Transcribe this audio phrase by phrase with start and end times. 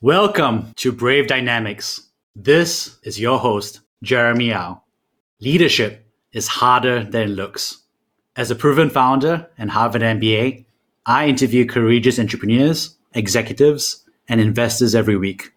[0.00, 2.00] Welcome to Brave Dynamics.
[2.36, 4.80] This is your host, Jeremy Au.
[5.40, 7.82] Leadership is harder than it looks.
[8.36, 10.66] As a proven founder and Harvard MBA,
[11.04, 15.50] I interview courageous entrepreneurs, executives, and investors every week.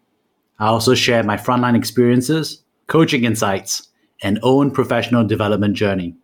[0.58, 3.90] I also share my frontline experiences, coaching insights,
[4.24, 6.16] and own professional development journey.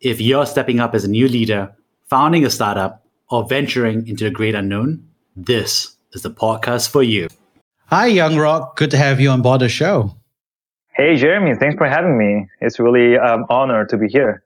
[0.00, 1.76] If you're stepping up as a new leader,
[2.08, 5.06] founding a startup, or venturing into the great unknown,
[5.36, 7.28] this is the podcast for you.
[7.88, 8.76] Hi, Young Rock.
[8.76, 10.16] Good to have you on board the show.
[10.94, 11.54] Hey, Jeremy.
[11.54, 12.48] Thanks for having me.
[12.60, 14.42] It's really an um, honor to be here.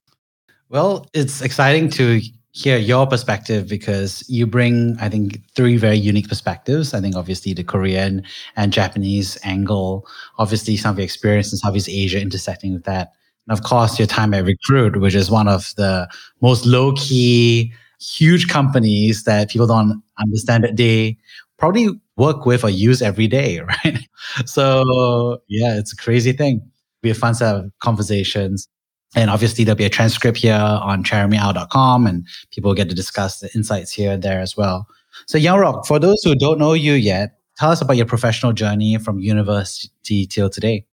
[0.69, 2.21] Well, it's exciting to
[2.53, 6.93] hear your perspective because you bring, I think, three very unique perspectives.
[6.93, 8.25] I think, obviously, the Korean
[8.57, 10.07] and Japanese angle,
[10.39, 13.13] obviously, some of your experience in Southeast Asia intersecting with that.
[13.47, 16.09] And of course, your time at Recruit, which is one of the
[16.41, 21.17] most low key, huge companies that people don't understand that they
[21.61, 23.99] probably work with or use every day, right?
[24.47, 26.69] So yeah, it's a crazy thing.
[27.03, 28.69] We have fun set of conversations.
[29.17, 33.51] And obviously there'll be a transcript here on jeremyau.com and people get to discuss the
[33.55, 34.87] insights here and there as well.
[35.27, 38.53] So Young Rock, for those who don't know you yet, tell us about your professional
[38.53, 40.85] journey from university till today.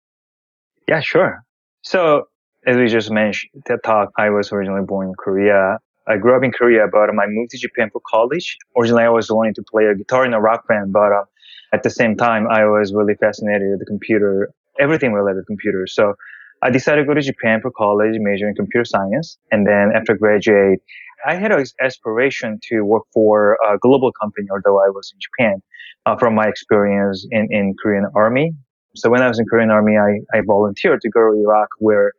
[0.88, 1.44] Yeah, sure.
[1.84, 2.28] So
[2.66, 5.80] as we just mentioned, the talk, I was originally born in Korea.
[6.08, 8.58] I grew up in Korea, but um, I moved to Japan for college.
[8.78, 11.26] Originally, I was wanting to play a guitar in a rock band, but uh,
[11.74, 14.50] at the same time, I was really fascinated with the computer,
[14.80, 15.94] everything related to computers.
[15.94, 16.14] So
[16.62, 19.38] I decided to go to Japan for college, major in computer science.
[19.52, 20.80] And then after graduate,
[21.26, 25.62] I had an aspiration to work for a global company, although I was in Japan,
[26.06, 28.54] uh, from my experience in, in Korean army.
[28.96, 32.14] So when I was in Korean army, I, I volunteered to go to Iraq where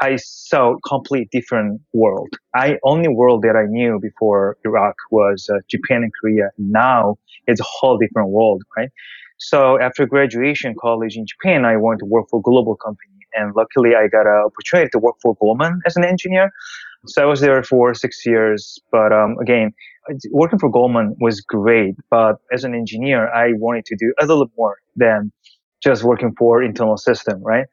[0.00, 2.28] I saw complete different world.
[2.54, 6.50] I only world that I knew before Iraq was uh, Japan and Korea.
[6.58, 8.90] Now it's a whole different world, right?
[9.38, 13.12] So after graduation college in Japan, I wanted to work for a global company.
[13.34, 16.50] And luckily I got an opportunity to work for Goldman as an engineer.
[17.06, 18.78] So I was there for six years.
[18.90, 19.72] But um, again,
[20.30, 21.94] working for Goldman was great.
[22.10, 25.32] But as an engineer, I wanted to do a little more than
[25.82, 27.66] just working for internal system, right?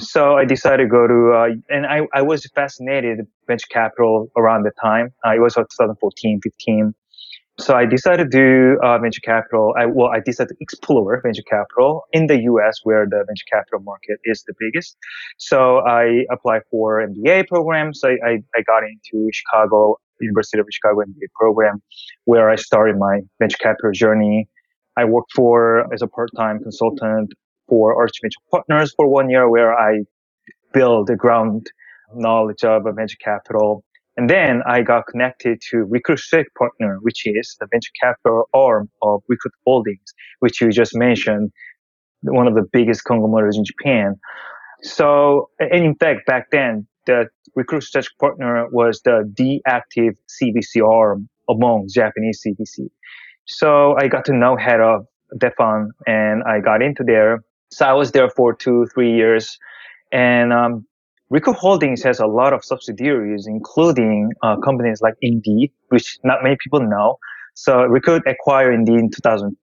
[0.00, 4.62] So I decided to go to, uh, and I, I was fascinated venture capital around
[4.62, 5.12] the time.
[5.26, 6.94] Uh, it was 2014, 15.
[7.60, 9.74] So I decided to do uh, venture capital.
[9.76, 12.78] I, well, I decided to explore venture capital in the U.S.
[12.84, 14.96] where the venture capital market is the biggest.
[15.38, 18.04] So I applied for MBA programs.
[18.04, 21.82] I, I, I got into Chicago, University of Chicago MBA program
[22.26, 24.48] where I started my venture capital journey.
[24.96, 27.32] I worked for as a part-time consultant
[27.68, 30.00] for Arch Venture Partners for one year where I
[30.72, 31.66] built the ground
[32.14, 33.84] knowledge of venture capital.
[34.16, 38.90] And then I got connected to Recruit Strategic Partner, which is the venture capital arm
[39.02, 41.52] of Recruit Holdings, which you just mentioned,
[42.22, 44.16] one of the biggest conglomerates in Japan.
[44.82, 51.28] So, and in fact, back then, the Recruit Strategic Partner was the deactive CVC arm
[51.48, 52.88] among Japanese CVC.
[53.46, 55.06] So I got to know head of
[55.36, 59.58] Defon and I got into there so I was there for two, three years.
[60.12, 60.86] And um,
[61.30, 66.80] Holdings has a lot of subsidiaries, including uh, companies like Indeed, which not many people
[66.80, 67.18] know.
[67.54, 69.56] So Recruit acquired Indeed in 2000,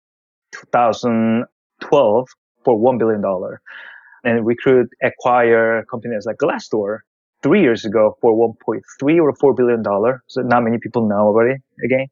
[0.54, 2.28] 2012
[2.64, 3.24] for $1 billion.
[4.24, 7.00] And Recruit acquired companies like Glassdoor
[7.42, 8.82] three years ago for 1.3
[9.20, 9.84] or $4 billion.
[10.28, 12.08] So not many people know about it again.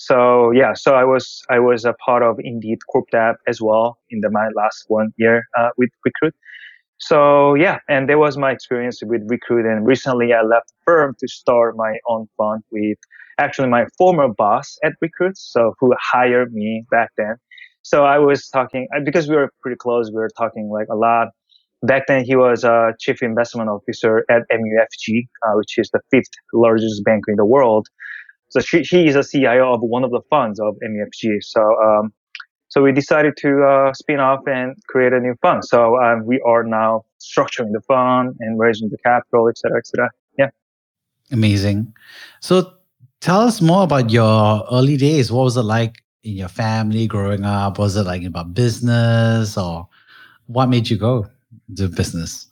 [0.00, 3.98] So yeah, so I was I was a part of Indeed Corp Dev as well
[4.10, 6.34] in the my last one year uh, with Recruit.
[6.98, 9.66] So yeah, and that was my experience with Recruit.
[9.66, 12.98] And recently I left firm to start my own fund with
[13.40, 17.34] actually my former boss at Recruit, so who hired me back then.
[17.82, 20.10] So I was talking because we were pretty close.
[20.10, 21.28] We were talking like a lot.
[21.82, 26.34] Back then, he was a chief investment officer at MUFG, uh, which is the fifth
[26.52, 27.88] largest bank in the world.
[28.48, 31.42] So she, he is a CIO of one of the funds of MUFG.
[31.42, 32.12] So, um,
[32.68, 35.64] so we decided to uh, spin off and create a new fund.
[35.64, 39.86] So um, we are now structuring the fund and raising the capital, et cetera, et
[39.86, 40.10] cetera.
[40.38, 40.50] Yeah.
[41.30, 41.94] Amazing.
[42.40, 42.72] So
[43.20, 45.30] tell us more about your early days.
[45.30, 47.78] What was it like in your family growing up?
[47.78, 49.88] Was it like about business or
[50.46, 51.26] what made you go
[51.76, 52.47] to business?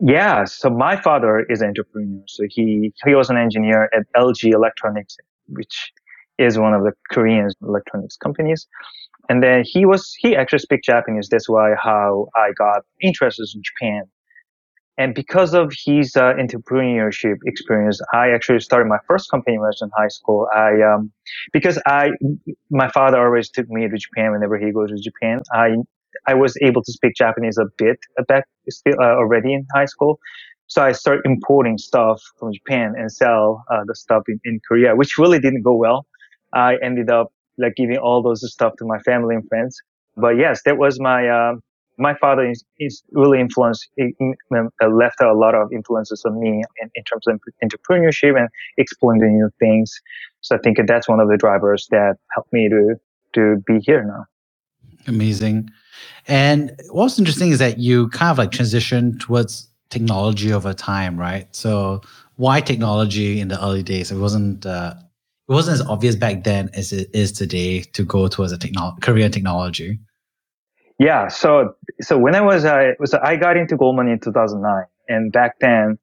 [0.00, 2.22] Yeah, so my father is an entrepreneur.
[2.26, 5.16] So he he was an engineer at LG Electronics,
[5.48, 5.92] which
[6.38, 8.66] is one of the Korean electronics companies.
[9.28, 11.28] And then he was he actually speaks Japanese.
[11.30, 14.04] That's why how I got interested in Japan.
[14.96, 19.68] And because of his uh, entrepreneurship experience, I actually started my first company when I
[19.68, 20.48] was in high school.
[20.54, 21.10] I, um,
[21.52, 22.12] because I,
[22.70, 25.40] my father always took me to Japan whenever he goes to Japan.
[25.52, 25.76] I,
[26.26, 30.18] I was able to speak Japanese a bit back still uh, already in high school.
[30.66, 34.96] So I started importing stuff from Japan and sell uh, the stuff in, in Korea,
[34.96, 36.06] which really didn't go well.
[36.54, 39.80] I ended up like giving all those stuff to my family and friends.
[40.16, 41.54] But yes, that was my uh,
[41.98, 46.90] my father is, is really influenced, uh, left a lot of influences on me in,
[46.94, 50.00] in, terms of entrepreneurship and exploring the new things.
[50.40, 52.96] So I think that's one of the drivers that helped me to
[53.34, 54.26] to be here now.
[55.06, 55.70] Amazing.
[56.26, 61.46] And what's interesting is that you kind of like transition towards technology over time, right?
[61.54, 62.02] So
[62.36, 64.10] why technology in the early days?
[64.10, 64.94] It wasn't uh,
[65.48, 69.00] it wasn't as obvious back then as it is today to go towards a technology
[69.02, 69.98] career in technology.
[70.98, 71.28] Yeah.
[71.28, 75.58] So, so when I was, I was, I got into Goldman in 2009 and back
[75.60, 75.98] then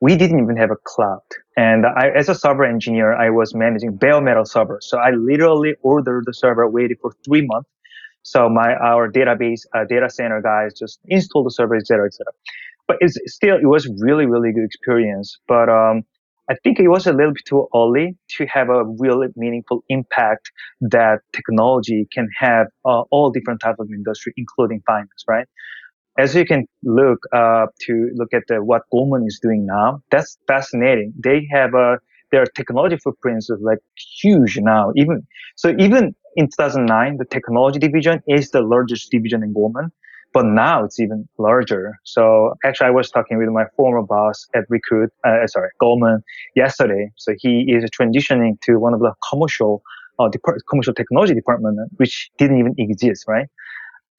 [0.00, 1.22] we didn't even have a cloud.
[1.56, 4.86] And I, as a server engineer, I was managing bare metal servers.
[4.86, 7.68] So I literally ordered the server, waited for three months.
[8.24, 12.14] So my, our database, uh, data center guys just installed the server, et cetera, et
[12.14, 12.32] cetera.
[12.88, 15.28] But it's still, it was really, really good experience.
[15.46, 16.02] But, um,
[16.52, 18.06] I think it was a little bit too early
[18.36, 20.52] to have a really meaningful impact
[20.96, 25.48] that technology can have uh, all different types of industry, including finance, right?
[26.18, 30.36] As you can look uh, to look at the, what Goldman is doing now, that's
[30.46, 31.14] fascinating.
[31.18, 31.98] They have a
[32.30, 33.78] their technology footprints is like
[34.20, 34.92] huge now.
[34.96, 35.26] Even
[35.56, 39.92] so, even in 2009, the technology division is the largest division in Goldman
[40.34, 41.94] but now it's even larger.
[42.02, 46.22] So actually, I was talking with my former boss at Recruit, uh, sorry, Goldman
[46.56, 47.10] yesterday.
[47.16, 49.80] So he is transitioning to one of the commercial,
[50.18, 53.46] uh, depart- commercial technology department, which didn't even exist, right?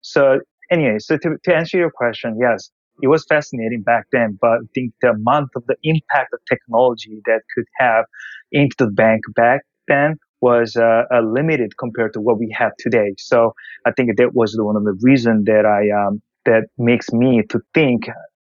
[0.02, 0.40] So
[0.72, 2.72] anyway, so to, to answer your question, yes,
[3.02, 7.22] it was fascinating back then, but I think the amount of the impact of technology
[7.26, 8.06] that could have
[8.52, 13.16] into the bank back then was uh, uh, limited compared to what we have today.
[13.18, 13.54] So
[13.86, 17.60] I think that was one of the reasons that I um, that makes me to
[17.74, 18.08] think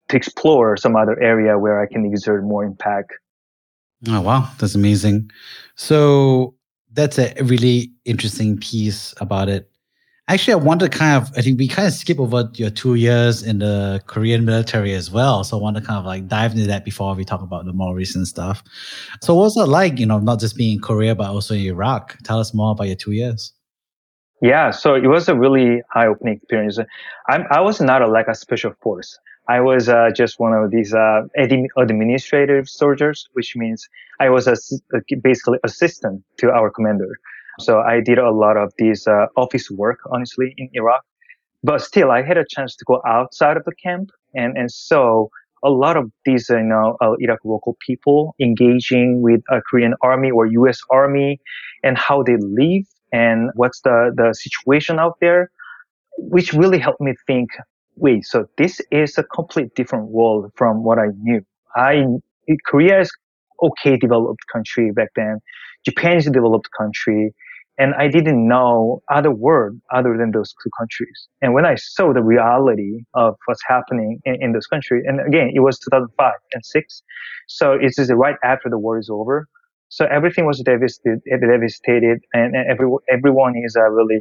[0.09, 3.13] to explore some other area where I can exert more impact.
[4.07, 5.31] Oh wow, that's amazing.
[5.75, 6.55] So
[6.91, 9.69] that's a really interesting piece about it.
[10.29, 12.95] Actually, I want to kind of, I think we kind of skip over your two
[12.95, 15.43] years in the Korean military as well.
[15.43, 17.73] So I want to kind of like dive into that before we talk about the
[17.73, 18.63] more recent stuff.
[19.21, 22.17] So what's it like, you know, not just being in Korea, but also in Iraq?
[22.23, 23.53] Tell us more about your two years.
[24.41, 26.79] Yeah, so it was a really eye-opening experience.
[27.27, 29.17] I'm, I was not a, like a special force.
[29.49, 31.23] I was uh, just one of these uh,
[31.77, 33.87] administrative soldiers, which means
[34.21, 34.55] I was a,
[35.21, 37.19] basically assistant to our commander.
[37.59, 41.01] So I did a lot of these uh, office work, honestly, in Iraq.
[41.63, 45.29] But still, I had a chance to go outside of the camp, and and so
[45.63, 50.29] a lot of these, you know, uh, Iraq local people engaging with a Korean army
[50.29, 50.79] or U.S.
[50.89, 51.39] army,
[51.83, 52.83] and how they live
[53.13, 55.51] and what's the the situation out there,
[56.17, 57.49] which really helped me think.
[57.95, 61.41] Wait, so this is a complete different world from what I knew.
[61.75, 62.05] I
[62.65, 63.11] Korea is
[63.61, 65.39] okay developed country back then.
[65.85, 67.33] Japan is a developed country.
[67.79, 71.27] And I didn't know other word other than those two countries.
[71.41, 75.51] And when I saw the reality of what's happening in, in those countries, and again,
[75.53, 77.01] it was 2005 and six.
[77.47, 79.47] So it's just right after the war is over.
[79.89, 84.19] So everything was devastated, devastated and, every, everyone is uh, really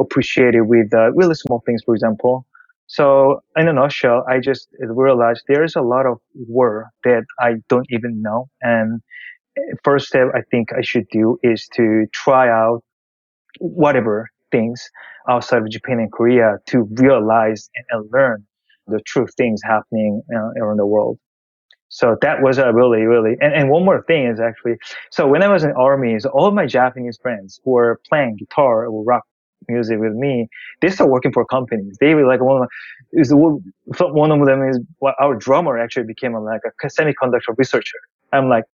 [0.00, 2.46] appreciated with uh, really small things, for example.
[2.86, 7.86] So in a nutshell, I just realized there's a lot of war that I don't
[7.90, 8.48] even know.
[8.60, 9.00] And
[9.84, 12.82] first step I think I should do is to try out
[13.58, 14.88] whatever things
[15.28, 18.44] outside of Japan and Korea to realize and, learn
[18.86, 21.18] the true things happening uh, around the world.
[21.88, 24.76] So that was a really, really, and, and one more thing is actually,
[25.10, 28.86] so when I was in army, so all my Japanese friends who were playing guitar
[28.86, 29.24] or rock
[29.68, 30.48] music with me,
[30.80, 31.96] they start working for companies.
[32.00, 32.68] They were like one of
[33.12, 37.98] is one of them is well, our drummer actually became a, like a semiconductor researcher.
[38.32, 38.64] I'm like,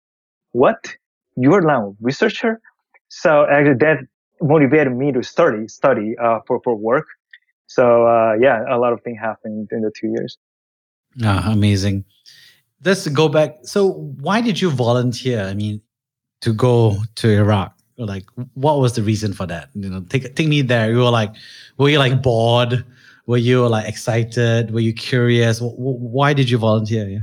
[0.53, 0.95] what?
[1.37, 2.61] You're now a researcher?
[3.09, 3.99] So actually that
[4.41, 7.07] motivated me to study, study, uh, for, for work.
[7.67, 10.39] So, uh, yeah, a lot of things happened in the two years.
[11.23, 12.05] Ah, amazing.
[12.85, 13.59] Let's go back.
[13.63, 13.91] So
[14.21, 15.43] why did you volunteer?
[15.43, 15.83] I mean,
[16.43, 17.75] to go to Iraq?
[17.97, 19.71] Like, what was the reason for that?
[19.75, 20.91] You know, take take me there.
[20.91, 21.35] You were like,
[21.79, 22.85] were you like bored?
[23.27, 24.71] Were you like excited?
[24.71, 25.59] Were you curious?
[25.61, 27.09] Why did you volunteer?
[27.09, 27.19] Yeah.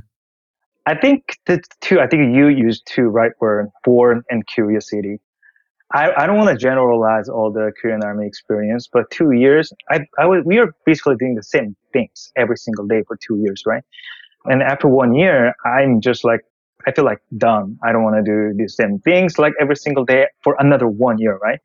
[0.86, 2.01] I think the two.
[2.01, 5.19] I think you used two right word: born and curiosity.
[5.95, 10.01] I, I don't want to generalize all the Korean Army experience, but two years, I,
[10.19, 13.63] I was, we are basically doing the same things every single day for two years,
[13.65, 13.83] right?
[14.45, 16.41] And after one year, I'm just like,
[16.87, 17.79] I feel like done.
[17.83, 21.17] I don't want to do the same things like every single day for another one
[21.17, 21.59] year, right?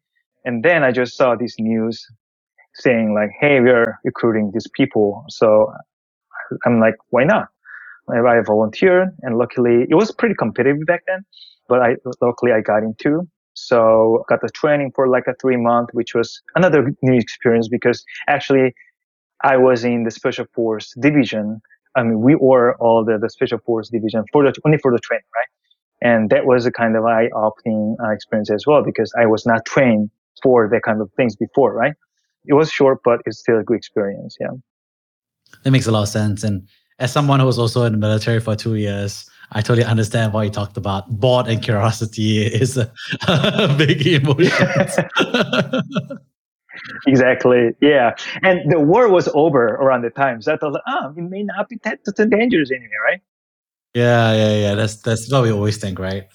[0.45, 2.07] And then I just saw this news
[2.77, 5.25] saying like, hey, we're recruiting these people.
[5.29, 5.73] So
[6.67, 7.49] I'm like, why not?
[8.11, 11.25] I volunteered and luckily it was pretty competitive back then,
[11.69, 13.29] but I luckily I got into.
[13.55, 18.05] So got the training for like a three month, which was another new experience because
[18.29, 18.75] actually
[19.43, 21.61] I was in the special force division.
[21.97, 25.01] I mean, we were all the, the special force division for the, only for the
[25.01, 26.11] training, right?
[26.13, 29.45] And that was a kind of eye opening uh, experience as well because I was
[29.45, 30.11] not trained
[30.43, 31.93] for that kind of things before, right?
[32.47, 34.37] It was short, but it's still a good experience.
[34.41, 34.49] Yeah.
[35.65, 36.43] That makes a lot of sense.
[36.43, 40.33] And as someone who was also in the military for two years, I totally understand
[40.33, 42.93] why you talked about bored and curiosity is a,
[43.29, 45.09] a big emotion.
[47.07, 47.71] exactly.
[47.81, 48.15] Yeah.
[48.43, 50.41] And the war was over around the time.
[50.43, 53.21] So I thought, oh, it may not be that dangerous anyway, right?
[53.95, 54.75] Yeah, yeah, yeah.
[54.75, 56.29] That's that's what we always think, right?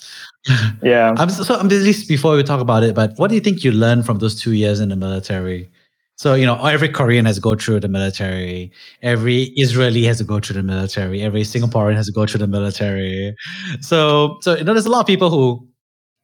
[0.83, 1.15] Yeah.
[1.17, 3.63] I'm so I'm at least before we talk about it, but what do you think
[3.63, 5.71] you learned from those two years in the military?
[6.17, 8.71] So, you know, every Korean has to go through the military.
[9.01, 11.21] Every Israeli has to go through the military.
[11.21, 13.35] Every Singaporean has to go through the military.
[13.81, 15.67] So, so you know, there's a lot of people who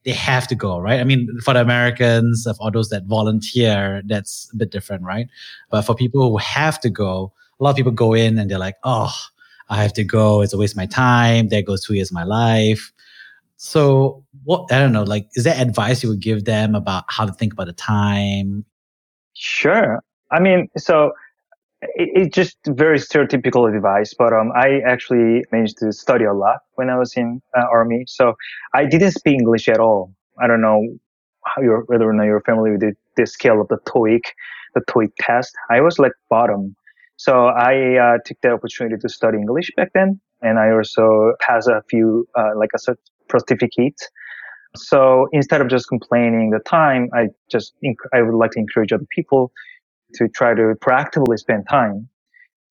[0.05, 1.00] they have to go, right?
[1.00, 5.27] I mean, for the Americans, for those that volunteer, that's a bit different, right?
[5.69, 8.57] But for people who have to go, a lot of people go in and they're
[8.57, 9.13] like, oh,
[9.69, 10.41] I have to go.
[10.41, 11.50] It's a waste of my time.
[11.50, 12.91] There goes two years of my life.
[13.57, 17.25] So, what I don't know, like, is there advice you would give them about how
[17.25, 18.65] to think about the time?
[19.41, 20.03] Sure.
[20.31, 21.13] I mean, so
[21.81, 26.60] it, it's just very stereotypical advice, but um, I actually managed to study a lot
[26.75, 28.03] when I was in uh, army.
[28.07, 28.36] So
[28.75, 30.13] I didn't speak English at all.
[30.39, 30.88] I don't know
[31.43, 34.25] how you're, whether or not you're familiar with the, the scale of the TOEIC,
[34.75, 35.55] the TOEIC test.
[35.71, 36.75] I was like bottom.
[37.17, 41.67] So I uh, took the opportunity to study English back then, and I also passed
[41.67, 42.95] a few uh, like a
[43.31, 44.00] certificate
[44.75, 47.73] so instead of just complaining the time, I just,
[48.13, 49.51] I would like to encourage other people
[50.15, 52.07] to try to proactively spend time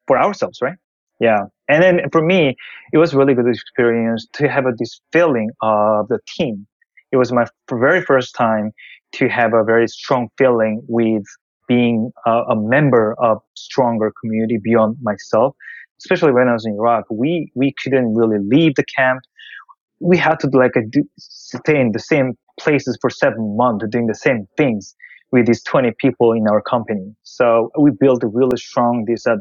[0.07, 0.77] for ourselves, right?
[1.21, 1.47] Yeah.
[1.69, 2.57] And then for me,
[2.93, 6.67] it was really good experience to have a, this feeling of the team.
[7.13, 8.73] It was my very first time
[9.13, 11.25] to have a very strong feeling with
[11.67, 15.57] being a, a member of stronger community beyond myself.
[15.99, 19.23] Especially when I was in Iraq, we, we couldn't really leave the camp
[20.01, 21.09] we had to like do,
[21.47, 24.95] stay in the same places for seven months doing the same things
[25.33, 27.15] with these 20 people in our company.
[27.23, 29.37] So we built a really strong, this, uh,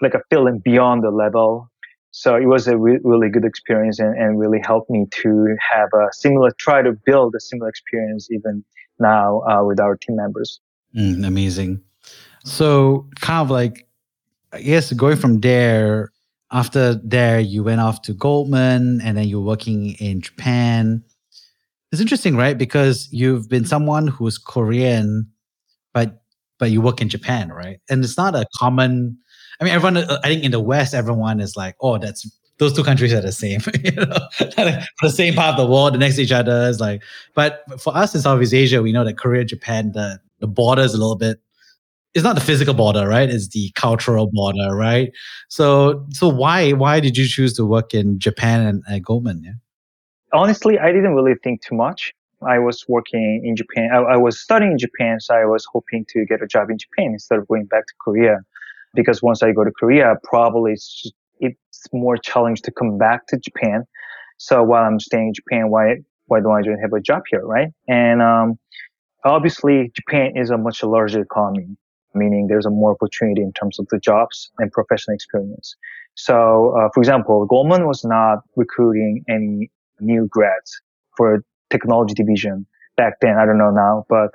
[0.00, 1.70] like a feeling beyond the level.
[2.10, 5.88] So it was a re- really good experience and, and really helped me to have
[5.94, 8.64] a similar, try to build a similar experience even
[8.98, 10.60] now uh, with our team members.
[10.94, 11.82] Mm, amazing.
[12.44, 13.86] So kind of like,
[14.52, 16.12] I guess going from there,
[16.50, 21.02] after there, you went off to Goldman and then you're working in Japan.
[21.92, 22.56] It's interesting, right?
[22.56, 25.30] Because you've been someone who's Korean,
[25.94, 26.22] but
[26.58, 27.80] but you work in Japan, right?
[27.90, 29.18] And it's not a common.
[29.60, 29.98] I mean, everyone.
[29.98, 33.20] Uh, I think in the West, everyone is like, "Oh, that's those two countries are
[33.20, 34.18] the same." you know,
[35.02, 37.02] the same part of the world, the next to each other is like.
[37.34, 40.94] But for us in Southeast Asia, we know that Korea, Japan, the the border is
[40.94, 41.40] a little bit
[42.14, 43.30] it's not the physical border, right?
[43.30, 45.12] It's the cultural border, right?
[45.48, 49.42] So, so why why did you choose to work in Japan and at Goldman?
[49.44, 49.52] Yeah?
[50.32, 52.12] Honestly, I didn't really think too much.
[52.42, 53.90] I was working in Japan.
[53.92, 56.78] I, I, was studying in Japan, so I was hoping to get a job in
[56.78, 58.38] Japan instead of going back to Korea.
[58.94, 63.26] Because once I go to Korea, probably it's, just, it's more challenge to come back
[63.28, 63.84] to Japan.
[64.38, 65.96] So while I'm staying in Japan, why
[66.26, 67.68] why don't I just have a job here, right?
[67.88, 68.58] And um,
[69.24, 71.76] obviously, Japan is a much larger economy
[72.14, 75.76] meaning there's a more opportunity in terms of the jobs and professional experience.
[76.14, 79.70] So, uh, for example, Goldman was not recruiting any
[80.02, 80.80] new grads
[81.16, 82.66] for technology division
[82.96, 83.36] back then.
[83.36, 84.30] I don't know now, but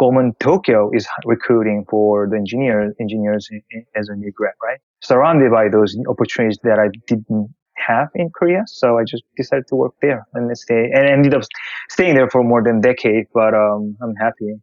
[0.00, 3.48] Goldman Tokyo is recruiting for the engineers, engineers
[3.94, 4.80] as a new grad, right?
[5.00, 8.62] Surrounded by those opportunities that I didn't have in Korea.
[8.66, 11.42] So I just decided to work there and stay and ended up
[11.90, 14.54] staying there for more than a decade, but, um, I'm happy.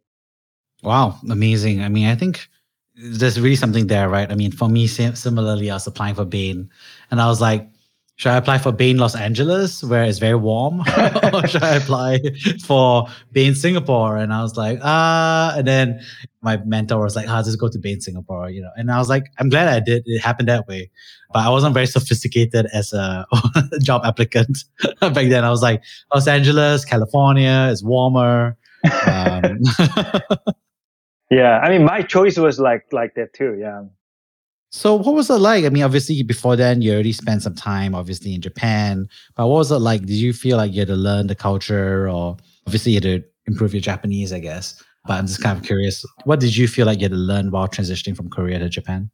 [0.82, 1.82] Wow, amazing.
[1.82, 2.48] I mean, I think
[2.94, 4.30] there's really something there, right?
[4.30, 6.70] I mean, for me, similarly, I was applying for Bain,
[7.10, 7.68] and I was like,
[8.20, 10.80] should I apply for Bain Los Angeles, where it's very warm,
[11.32, 12.20] or should I apply
[12.66, 14.18] for Bain Singapore?
[14.18, 15.54] And I was like, ah.
[15.56, 16.02] And then
[16.42, 18.68] my mentor was like, ah, just go to Bain Singapore, you know.
[18.76, 20.02] And I was like, I'm glad I did.
[20.04, 20.90] It happened that way,
[21.32, 23.26] but I wasn't very sophisticated as a
[23.82, 24.64] job applicant
[25.00, 25.42] back then.
[25.42, 28.58] I was like, Los Angeles, California, is warmer.
[29.06, 29.60] Um,
[31.30, 33.56] yeah, I mean, my choice was like like that too.
[33.58, 33.84] Yeah.
[34.70, 35.64] So what was it like?
[35.64, 39.56] I mean, obviously before then you already spent some time obviously in Japan, but what
[39.56, 40.02] was it like?
[40.02, 42.36] Did you feel like you had to learn the culture or
[42.66, 44.82] obviously you had to improve your Japanese, I guess.
[45.06, 47.50] But I'm just kind of curious, what did you feel like you had to learn
[47.50, 49.10] while transitioning from Korea to Japan?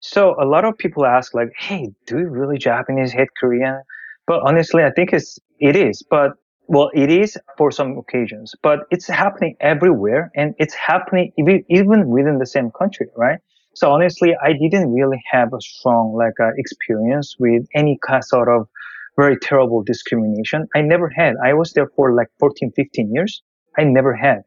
[0.00, 3.82] So a lot of people ask like, hey, do you really Japanese hate Korean?
[4.26, 6.32] But honestly, I think it's, it is, but
[6.66, 12.08] well, it is for some occasions, but it's happening everywhere and it's happening even, even
[12.08, 13.38] within the same country, right?
[13.74, 18.48] So honestly, I didn't really have a strong like uh, experience with any kind sort
[18.48, 18.68] of
[19.16, 20.66] very terrible discrimination.
[20.74, 21.34] I never had.
[21.44, 23.42] I was there for like 14, 15 years.
[23.78, 24.42] I never had.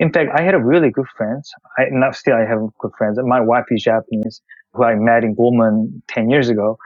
[0.00, 1.50] In fact, I had a really good friends.
[1.76, 3.18] I now still I have good friends.
[3.22, 4.40] My wife is Japanese,
[4.72, 6.78] who I met in Goldman 10 years ago.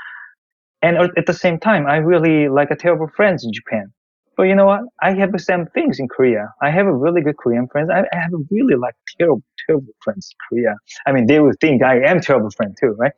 [0.81, 3.93] And at the same time, I really like a terrible friends in Japan.
[4.37, 4.81] But you know what?
[5.03, 6.49] I have the same things in Korea.
[6.63, 7.91] I have a really good Korean friends.
[7.93, 10.75] I, I have a really like terrible, terrible friends in Korea.
[11.07, 13.13] I mean, they would think I am terrible friend too, right?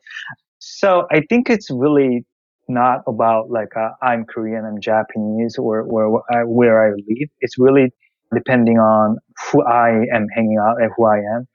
[0.59, 2.25] So I think it's really
[2.67, 7.29] not about like uh, I'm Korean, I'm Japanese, or or I, where I live.
[7.41, 7.91] It's really
[8.33, 9.17] depending on
[9.51, 11.47] who I am hanging out and who I am.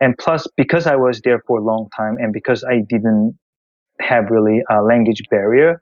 [0.00, 3.38] And plus, because I was there for a long time, and because I didn't
[4.00, 5.80] have really a language barrier,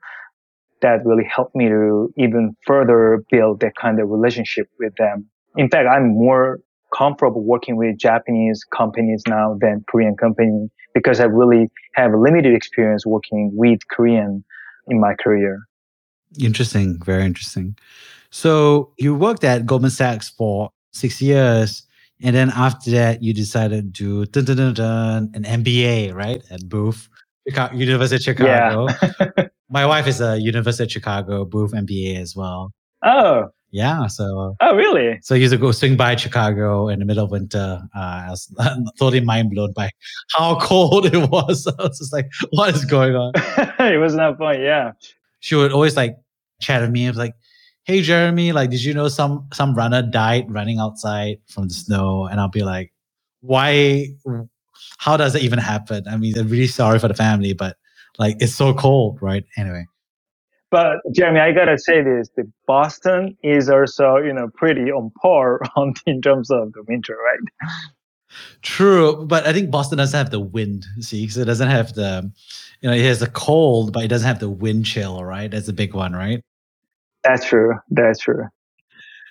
[0.81, 5.25] that really helped me to even further build that kind of relationship with them.
[5.57, 6.59] In fact, I'm more
[6.95, 13.05] comfortable working with Japanese companies now than Korean company because I really have limited experience
[13.05, 14.43] working with Korean
[14.87, 15.59] in my career.
[16.39, 17.77] Interesting, very interesting.
[18.31, 21.83] So you worked at Goldman Sachs for six years,
[22.21, 26.67] and then after that, you decided to do dun, dun, dun, an MBA, right, at
[26.67, 27.09] Booth,
[27.47, 28.87] Chicago, University of Chicago.
[28.99, 29.47] Yeah.
[29.69, 32.71] My wife is a University of Chicago Booth MBA as well.
[33.03, 34.07] Oh, yeah.
[34.07, 34.55] So.
[34.59, 35.19] Oh, really?
[35.21, 37.81] So I used to go swing by Chicago in the middle of winter.
[37.95, 38.51] Uh, I was
[38.99, 39.91] totally mind blown by
[40.31, 41.67] how cold it was.
[41.79, 44.61] I was just like, "What is going on?" it was not fun.
[44.61, 44.93] Yeah.
[45.39, 46.17] She would always like
[46.61, 47.05] chat with me.
[47.05, 47.35] I was like,
[47.83, 52.25] "Hey, Jeremy, like, did you know some some runner died running outside from the snow?"
[52.25, 52.91] And I'll be like,
[53.41, 54.07] "Why?
[54.97, 57.77] How does it even happen?" I mean, I'm really sorry for the family, but
[58.19, 59.43] like, it's so cold, right?
[59.57, 59.85] Anyway.
[60.71, 65.61] But Jeremy, I gotta say this: the Boston is also, you know, pretty on par
[65.75, 67.71] on in terms of the winter, right?
[68.61, 70.85] True, but I think Boston doesn't have the wind.
[70.99, 72.31] See, so it doesn't have the,
[72.81, 75.49] you know, it has the cold, but it doesn't have the wind chill, right?
[75.49, 76.43] That's a big one, right?
[77.23, 77.73] That's true.
[77.89, 78.47] That's true.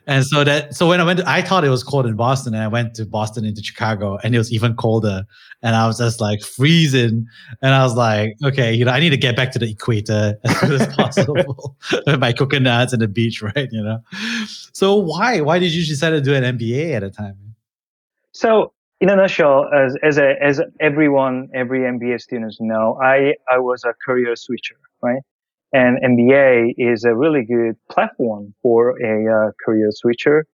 [0.08, 2.54] And so that so when I went, to, I thought it was cold in Boston,
[2.54, 5.24] and I went to Boston into Chicago, and it was even colder.
[5.62, 7.26] And I was just like freezing,
[7.60, 10.38] and I was like, okay, you know, I need to get back to the equator
[10.44, 13.68] as soon as possible with my coconuts and the beach, right?
[13.70, 13.98] You know.
[14.72, 17.36] So why why did you decide to do an MBA at a time?
[18.32, 23.58] So in a nutshell, as as a, as everyone, every MBA students know, I I
[23.58, 25.20] was a career switcher, right?
[25.72, 30.46] And MBA is a really good platform for a uh, career switcher.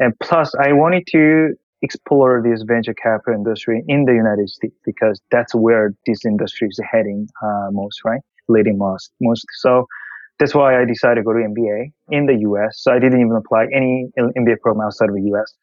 [0.00, 5.20] And plus, I wanted to explore this venture capital industry in the United States because
[5.30, 8.20] that's where this industry is heading uh, most, right?
[8.48, 9.46] Leading most, most.
[9.60, 9.86] So
[10.38, 12.80] that's why I decided to go to MBA in the US.
[12.82, 15.54] So I didn't even apply any MBA program outside of the US.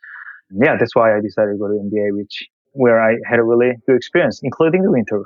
[0.51, 3.73] Yeah, that's why I decided to go to MBA, which where I had a really
[3.85, 5.23] good experience, including the winter.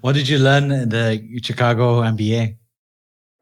[0.00, 2.56] What did you learn in the Chicago MBA?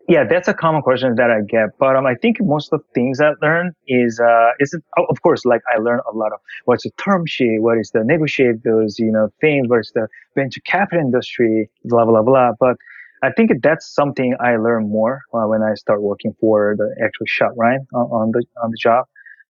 [0.07, 1.71] Yeah, that's a common question that I get.
[1.79, 5.47] But um, I think most of the things I learn is, uh, is of course,
[5.47, 8.99] like I learn a lot of what's the term sheet, what is the negotiate those,
[8.99, 12.51] you know, things, what is the venture capital industry, blah, blah, blah.
[12.61, 12.77] But
[13.23, 17.25] I think that's something I learn more uh, when I start working for the actual
[17.27, 17.81] shop, right?
[17.95, 19.07] On, on the, on the job.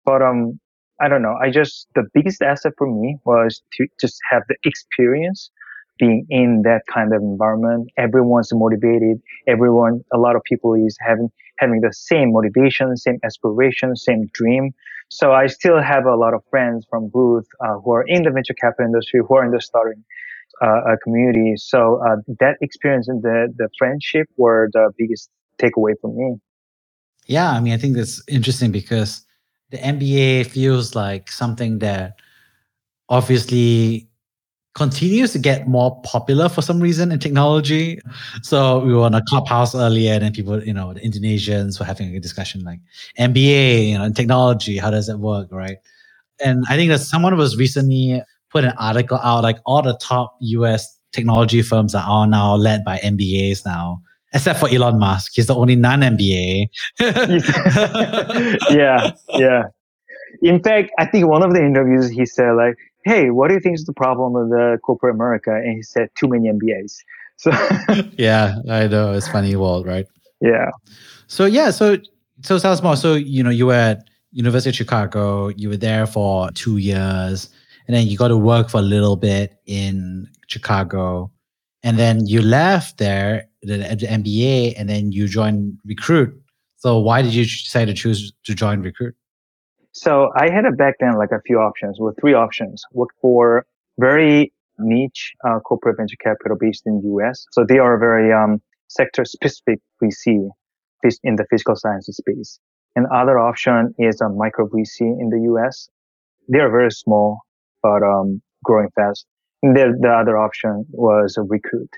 [0.04, 0.58] But, um,
[1.00, 1.36] I don't know.
[1.40, 5.50] I just, the biggest asset for me was to just have the experience
[6.00, 7.90] being in that kind of environment.
[7.96, 9.20] Everyone's motivated.
[9.46, 14.72] Everyone, a lot of people is having, having the same motivation, same aspiration, same dream.
[15.10, 18.30] So I still have a lot of friends from Booth uh, who are in the
[18.30, 20.04] venture capital industry, who are in the starting
[20.60, 21.54] uh, community.
[21.56, 26.40] So uh, that experience and the, the friendship were the biggest takeaway for me.
[27.26, 29.22] Yeah, I mean, I think that's interesting because
[29.70, 32.16] the MBA feels like something that
[33.08, 34.09] obviously
[34.74, 38.00] continues to get more popular for some reason in technology.
[38.42, 41.86] So we were on a clubhouse earlier, and then people, you know, the Indonesians were
[41.86, 42.80] having a discussion like
[43.18, 45.78] MBA, you know, in technology, how does it work, right?
[46.44, 50.36] And I think that someone was recently put an article out like all the top
[50.40, 54.02] US technology firms are all now led by MBAs now.
[54.32, 56.68] Except for Elon Musk, he's the only non-MBA.
[58.70, 59.64] yeah, yeah.
[60.42, 63.60] In fact, I think one of the interviews he said like, hey, what do you
[63.60, 65.54] think is the problem with the corporate America?
[65.54, 66.98] And he said, too many MBAs.
[67.36, 67.50] So
[68.18, 70.06] yeah, I know it's funny world, right?
[70.40, 70.70] Yeah.
[71.26, 71.96] So yeah, so
[72.42, 72.96] so us more.
[72.96, 75.48] So you know, you were at University of Chicago.
[75.48, 77.48] You were there for two years,
[77.86, 81.30] and then you got to work for a little bit in Chicago,
[81.82, 86.34] and then you left there the, the MBA, and then you joined Recruit.
[86.76, 89.14] So why did you decide to choose to join Recruit?
[89.92, 92.82] So I had a back then like a few options, with three options.
[92.92, 93.66] Work for
[93.98, 97.46] very niche uh, corporate venture capital based in US.
[97.52, 100.48] So they are very um, sector specific VC
[101.22, 102.58] in the physical sciences space.
[102.96, 105.88] And other option is a micro VC in the US.
[106.48, 107.38] They are very small,
[107.82, 109.26] but um, growing fast.
[109.62, 111.90] And the, the other option was a recruit.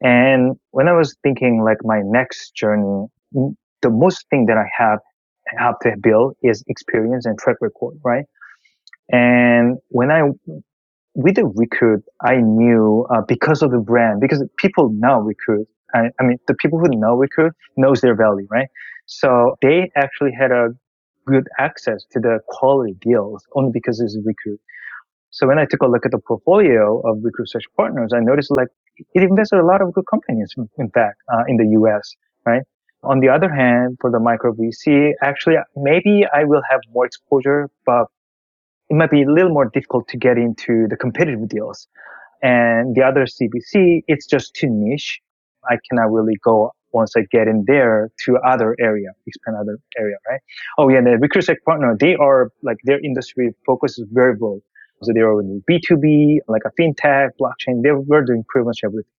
[0.00, 5.00] And when I was thinking like my next journey, the most thing that I have
[5.46, 8.24] have to build is experience and track record, right?
[9.12, 10.22] And when I
[11.14, 15.66] with the recruit, I knew uh, because of the brand, because people know recruit.
[15.92, 18.68] I, I, mean, the people who know recruit knows their value, right?
[19.06, 20.68] So they actually had a
[21.26, 24.60] good access to the quality deals only because it's recruit.
[25.30, 28.50] So when I took a look at the portfolio of recruit search partners, I noticed
[28.56, 28.68] like
[29.14, 32.62] it invested a lot of good companies, in fact, uh, in the US, right?
[33.02, 37.70] On the other hand, for the micro VC, actually, maybe I will have more exposure,
[37.86, 38.06] but
[38.90, 41.88] it might be a little more difficult to get into the competitive deals.
[42.42, 45.20] And the other CVC, it's just too niche.
[45.70, 50.16] I cannot really go once I get in there to other area, expand other area,
[50.28, 50.40] right?
[50.76, 54.60] Oh yeah, the recruit partner, they are like their industry focus is very broad.
[55.02, 57.82] So they are in B2B, like a fintech, blockchain.
[57.82, 59.10] They were doing pretty much everything.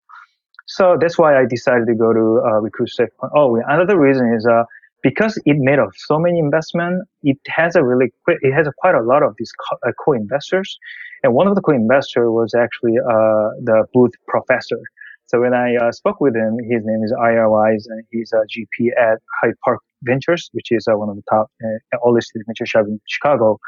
[0.71, 2.89] So that's why I decided to go to uh, recruit
[3.35, 4.63] Oh, another reason is uh,
[5.03, 8.95] because it made of so many investment, it has a really it has a quite
[8.95, 9.51] a lot of these
[9.85, 10.79] uh, co-investors,
[11.23, 14.79] and one of the co-investor was actually uh, the Booth professor.
[15.27, 17.49] So when I uh, spoke with him, his name is Ira
[17.89, 21.51] and he's a GP at Hyde Park Ventures, which is uh, one of the top
[21.63, 23.59] uh, listed venture shop in Chicago.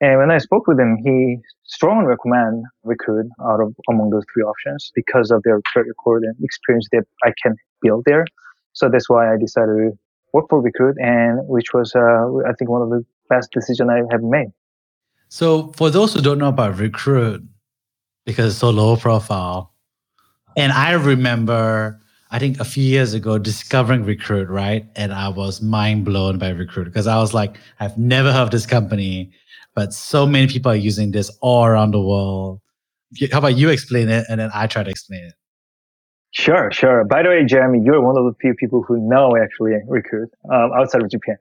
[0.00, 4.44] And when I spoke with him, he strongly recommend Recruit out of among those three
[4.44, 8.24] options because of their track record and experience that I can build there.
[8.74, 9.98] So that's why I decided to
[10.32, 14.02] work for Recruit, and which was uh, I think one of the best decisions I
[14.12, 14.48] have made.
[15.28, 17.42] So for those who don't know about Recruit,
[18.24, 19.72] because it's so low profile,
[20.56, 24.86] and I remember I think a few years ago discovering Recruit, right?
[24.96, 28.50] And I was mind blown by Recruit because I was like, I've never heard of
[28.50, 29.32] this company,
[29.78, 32.60] but so many people are using this all around the world.
[33.30, 35.34] How about you explain it and then I try to explain it?
[36.32, 37.04] Sure, sure.
[37.04, 40.72] By the way, Jeremy, you're one of the few people who know actually Recruit um,
[40.76, 41.36] outside of Japan.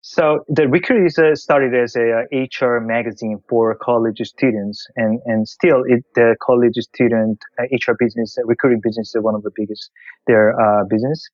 [0.00, 5.20] So the Recruit is uh, started as a, uh, HR magazine for college students, and
[5.24, 9.44] and still it the college student uh, HR business, uh, recruiting business is one of
[9.44, 9.90] the biggest
[10.26, 11.30] their uh, business.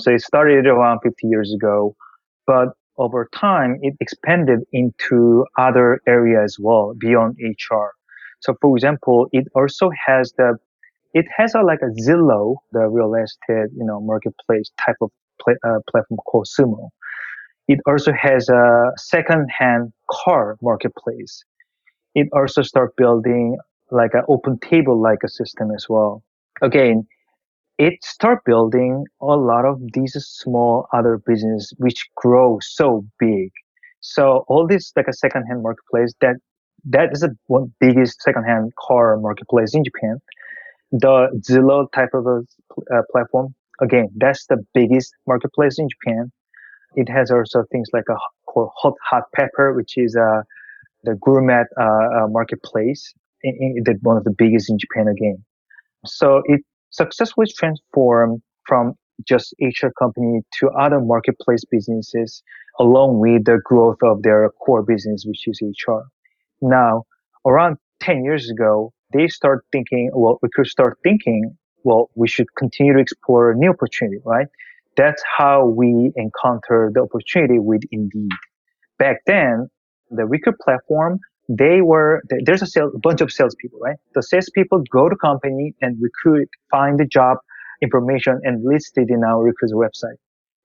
[0.00, 1.94] So it started around 50 years ago,
[2.44, 7.88] but over time it expanded into other areas as well beyond HR.
[8.40, 10.58] So for example, it also has the
[11.14, 15.10] it has a like a Zillow, the real estate you know marketplace type of
[15.42, 16.90] play, uh, platform called SUUMO
[17.70, 21.44] it also has a second-hand car marketplace.
[22.16, 23.58] It also start building
[23.92, 26.24] like an OpenTable like a system as well.
[26.62, 27.06] Again,
[27.80, 33.50] it start building a lot of these small other business which grow so big.
[34.00, 36.36] So all this like a second-hand marketplace that
[36.90, 40.18] that is the one biggest second-hand car marketplace in Japan.
[40.92, 41.16] The
[41.48, 42.38] Zillow type of a
[42.94, 46.30] uh, platform, again, that's the biggest marketplace in Japan.
[46.96, 48.16] It has also things like a
[48.82, 50.42] hot hot pepper, which is uh,
[51.04, 53.02] the gourmet uh, uh, marketplace,
[53.42, 55.38] in, in the, one of the biggest in Japan again.
[56.04, 56.60] So it
[56.90, 58.94] successfully transformed from
[59.26, 62.42] just HR company to other marketplace businesses,
[62.78, 66.02] along with the growth of their core business, which is HR.
[66.62, 67.04] Now,
[67.46, 72.46] around 10 years ago, they start thinking, well, we could start thinking, well, we should
[72.56, 74.46] continue to explore new opportunity, right?
[74.96, 78.30] that's how we encounter the opportunity with Indeed.
[78.98, 79.68] Back then,
[80.10, 81.20] the Recruit platform,
[81.58, 83.96] they were, there's a, sales, bunch of salespeople, right?
[84.14, 87.38] The salespeople go to company and recruit, find the job
[87.82, 90.16] information and list it in our Recruit's website.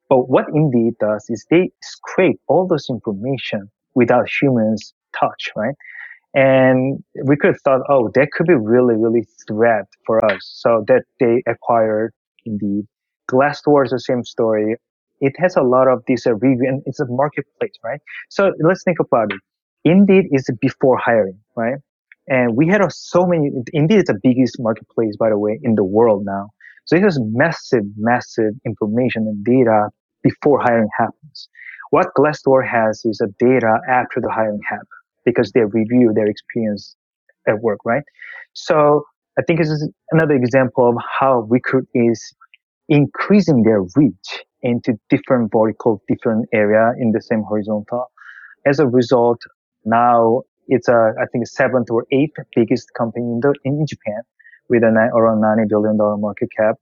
[0.10, 5.74] But what Indeed does is they scrape all those information without humans touch, right?
[6.36, 10.40] And we could have thought, oh, that could be really, really threat for us.
[10.42, 12.14] So that they acquired
[12.46, 12.86] Indeed.
[13.32, 14.76] Glassdoor is the same story.
[15.22, 18.02] It has a lot of this uh, review and it's a marketplace, right?
[18.30, 19.40] So let's think about it.
[19.86, 21.40] Indeed is before hiring.
[21.56, 21.78] right?
[22.28, 25.84] And we had so many, indeed, it's the biggest marketplace, by the way, in the
[25.86, 26.50] world now.
[26.86, 29.90] So it has massive, massive information and data
[30.24, 31.50] before hiring happens.
[31.92, 34.90] What Glassdoor has is a data after the hiring happens
[35.24, 36.96] because they review their experience
[37.48, 38.04] at work, right?
[38.54, 39.06] So
[39.40, 42.34] I think this is another example of how Recruit is
[42.90, 48.08] increasing their reach into different vertical, different area in the same horizontal.
[48.66, 49.42] As a result,
[49.86, 54.22] now it's a, I think, seventh or eighth biggest company in the, in Japan
[54.70, 56.76] with a nine, around $90 billion market cap.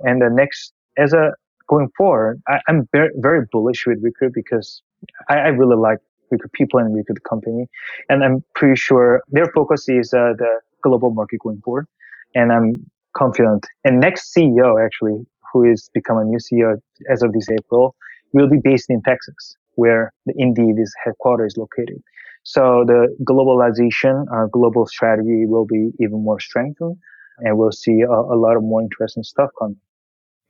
[0.00, 1.32] And the next, as a,
[1.68, 4.82] going forward, I, am very, very bullish with Recruit because
[5.28, 5.98] I, I really like
[6.30, 7.68] Recruit people and Recruit company.
[8.08, 11.86] And I'm pretty sure their focus is uh, the global market going forward.
[12.34, 12.72] And I'm
[13.16, 13.66] confident.
[13.84, 17.94] And next CEO, actually, who is become a new CEO as of this April,
[18.32, 22.02] will be based in Texas, where the Indeed is headquarters is located.
[22.42, 26.96] So the globalization, uh, global strategy will be even more strengthened,
[27.38, 29.76] and we'll see a, a lot of more interesting stuff coming.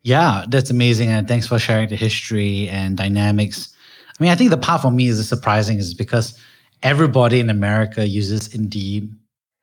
[0.02, 3.74] Yeah, that's amazing, and thanks for sharing the history and dynamics.
[4.08, 6.38] I mean, I think the part for me is surprising is because
[6.82, 9.12] everybody in America uses Indeed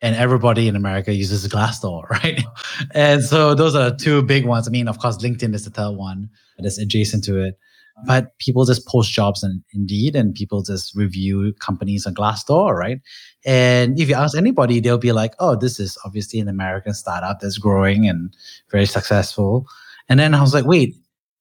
[0.02, 2.44] and everybody in America uses Glassdoor, right?
[2.92, 4.68] and so those are two big ones.
[4.68, 7.58] I mean, of course, LinkedIn is the third one that's adjacent to it.
[8.06, 13.00] But people just post jobs on Indeed and people just review companies on Glassdoor, right?
[13.46, 17.40] And if you ask anybody, they'll be like, oh, this is obviously an American startup
[17.40, 18.36] that's growing and
[18.70, 19.66] very successful.
[20.10, 20.96] And then I was like, wait,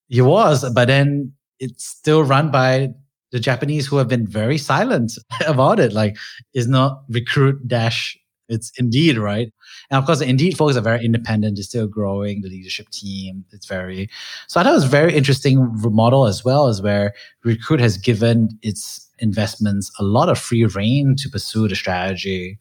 [0.08, 2.94] it was, but then it's still run by
[3.32, 5.12] the Japanese who have been very silent
[5.46, 5.92] about it.
[5.92, 6.16] Like,
[6.54, 8.16] is not recruit dash
[8.48, 9.52] it's Indeed, right?
[9.90, 11.56] And of course, Indeed folks are very independent.
[11.56, 13.44] They're still growing the leadership team.
[13.52, 14.08] It's very,
[14.48, 17.96] so I thought it was a very interesting model as well as where Recruit has
[17.96, 22.58] given its investments a lot of free reign to pursue the strategy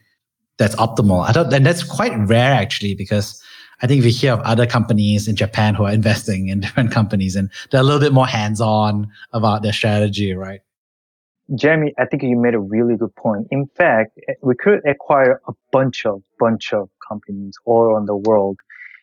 [0.57, 1.27] that's optimal.
[1.27, 3.41] I thought, and that's quite rare actually, because
[3.81, 7.35] I think we hear of other companies in Japan who are investing in different companies
[7.35, 10.61] and they're a little bit more hands on about their strategy, right?
[11.53, 13.47] Jeremy, I think you made a really good point.
[13.51, 18.57] In fact, we could acquire a bunch of bunch of companies all around the world.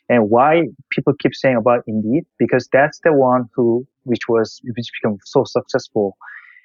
[0.09, 2.24] And why people keep saying about Indeed?
[2.38, 6.16] Because that's the one who, which was, which became so successful.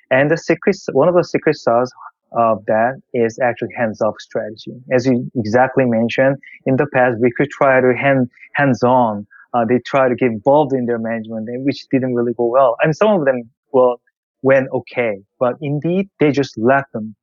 [0.10, 1.92] And the secret, one of the secret sauce
[2.32, 4.74] of that is actually hands-off strategy.
[4.92, 9.28] As you exactly mentioned, in the past, we could try to hand, hands-on.
[9.54, 12.76] Uh, they try to get involved in their management, which didn't really go well.
[12.82, 14.02] And some of them, well,
[14.48, 15.14] went okay.
[15.40, 17.16] But indeed, they just left them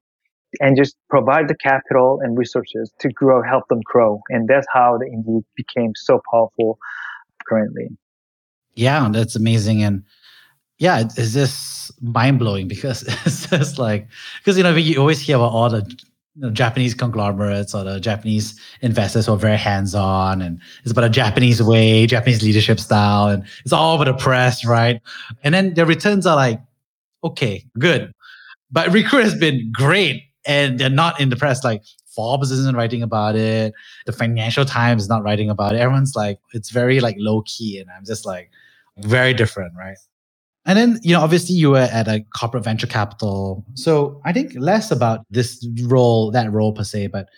[0.61, 4.21] and just provide the capital and resources to grow, help them grow.
[4.29, 6.79] And that's how the Indeed became so powerful
[7.49, 7.89] currently.
[8.75, 9.83] Yeah, that's amazing.
[9.83, 10.05] And
[10.79, 14.07] yeah, it's just mind blowing because it's just like,
[14.39, 15.83] because, you know, you always hear about all the
[16.37, 20.93] you know, Japanese conglomerates or the Japanese investors who are very hands on and it's
[20.93, 25.01] about a Japanese way, Japanese leadership style, and it's all over the press, right?
[25.43, 26.61] And then the returns are like
[27.25, 28.13] okay, good.
[28.71, 31.65] But Recruit has been great and they're not in the press.
[31.65, 31.83] Like
[32.15, 33.73] Forbes isn't writing about it.
[34.07, 35.79] The Financial Times is not writing about it.
[35.79, 37.79] Everyone's like, it's very like low key.
[37.79, 38.51] And I'm just like,
[38.99, 39.97] very different, right?
[40.67, 43.65] And then, you know, obviously you were at a corporate venture capital.
[43.75, 47.29] So I think less about this role, that role per se, but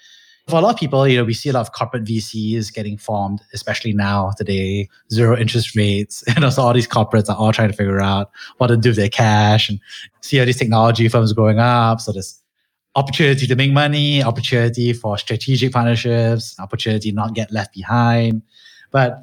[0.48, 2.96] for a lot of people, you know, we see a lot of corporate VCs getting
[2.96, 6.22] formed, especially now today, zero interest rates.
[6.36, 8.96] And also all these corporates are all trying to figure out what to do with
[8.96, 9.80] their cash and
[10.20, 12.00] see how these technology firms growing up.
[12.00, 12.40] So there's
[12.94, 18.42] opportunity to make money, opportunity for strategic partnerships, opportunity not get left behind.
[18.92, 19.18] But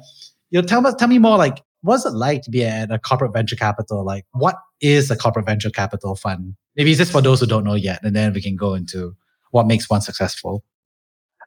[0.50, 2.98] you know, tell me tell me more like what's it like to be at a
[2.98, 4.04] corporate venture capital?
[4.04, 6.54] Like what is a corporate venture capital fund?
[6.76, 9.16] Maybe just for those who don't know yet, and then we can go into
[9.52, 10.62] what makes one successful.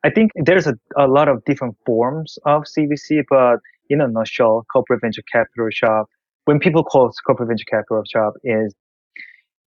[0.08, 3.58] I think there's a, a lot of different forms of CVC, but
[3.89, 6.08] in a nutshell, corporate venture capital shop,
[6.46, 8.74] when people call it corporate venture capital shop is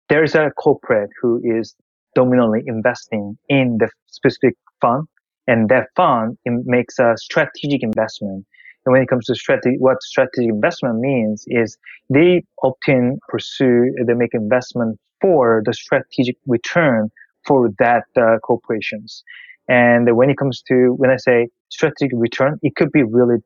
[0.08, 1.74] there's a corporate who is
[2.14, 5.08] dominantly investing in the specific fund
[5.48, 8.46] and that fund makes a strategic investment.
[8.86, 11.76] And when it comes to strategy, what strategic investment means is
[12.10, 17.10] they often pursue, they make investment for the strategic return
[17.44, 19.24] for that uh, corporations.
[19.68, 23.36] And when it comes to, when I say strategic return, it could be really,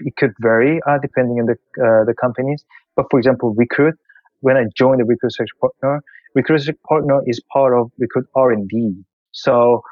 [0.00, 2.64] it could vary uh, depending on the, uh, the companies.
[2.96, 3.94] But for example, Recruit,
[4.40, 6.02] when I joined the Recruit Search Partner,
[6.34, 8.94] Recruit Search Partner is part of Recruit R&D.
[9.32, 9.82] So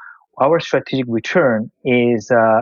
[0.41, 2.61] our strategic return is uh,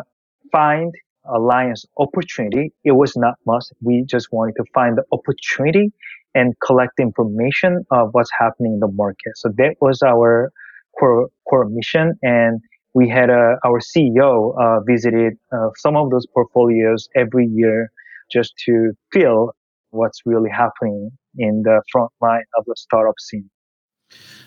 [0.51, 0.93] find
[1.25, 2.73] alliance opportunity.
[2.83, 3.73] It was not must.
[3.81, 5.91] We just wanted to find the opportunity
[6.33, 9.33] and collect information of what's happening in the market.
[9.35, 10.51] So that was our
[10.99, 12.17] core, core mission.
[12.21, 12.61] And
[12.97, 17.91] we had uh, our CEO uh, visited uh, some of those portfolios every year
[18.31, 19.51] just to feel
[19.91, 23.47] what's really happening in the front line of the startup scene.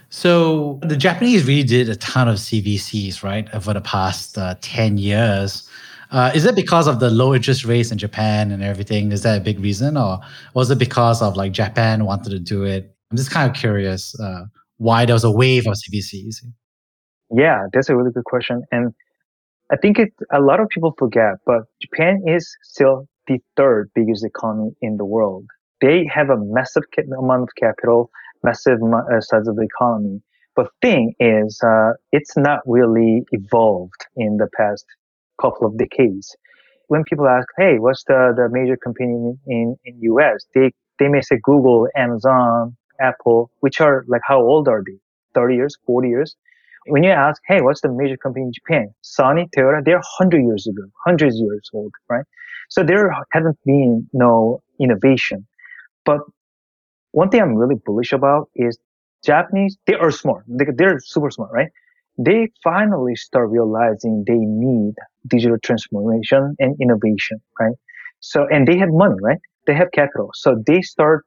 [0.09, 4.99] So the Japanese really did a ton of CVCs, right, over the past uh, 10
[4.99, 5.71] years.
[6.11, 9.13] Uh, is it because of the low interest rates in Japan and everything?
[9.13, 9.97] Is that a big reason?
[9.97, 10.19] Or
[10.55, 12.93] was it because of like Japan wanted to do it?
[13.13, 14.47] I'm just kind of curious uh,
[14.79, 16.43] why there was a wave of CVCs.
[17.31, 18.63] Yeah, that's a really good question.
[18.73, 18.93] And
[19.73, 24.25] I think it, a lot of people forget, but Japan is still the third biggest
[24.25, 25.47] economy in the world.
[25.81, 26.85] They have a massive
[27.19, 28.11] amount of capital
[28.45, 30.23] massive uh, size of the economy.
[30.57, 34.87] But thing is, uh, it's not really evolved in the past
[35.41, 36.37] couple of decades.
[36.89, 41.09] When people ask, "Hey, what's the, the major company in, in in US?" They they
[41.09, 44.99] may say Google, Amazon, Apple, which are like how old are they?
[45.35, 46.37] Thirty years, forty years.
[46.87, 50.67] When you ask, "Hey, what's the major company in Japan?" Sony, Toyota, they're hundred years
[50.67, 52.25] ago, hundreds years old, right?
[52.69, 55.47] So there hasn't been no innovation.
[56.05, 56.21] But
[57.13, 58.79] one thing I'm really bullish about is
[59.25, 60.45] Japanese, they are smart.
[60.49, 61.69] They're super smart, right?
[62.19, 64.95] They finally start realizing they need
[65.27, 67.75] digital transformation and innovation, right?
[68.21, 69.39] So, and they have money, right?
[69.67, 70.31] They have capital.
[70.35, 71.25] So they start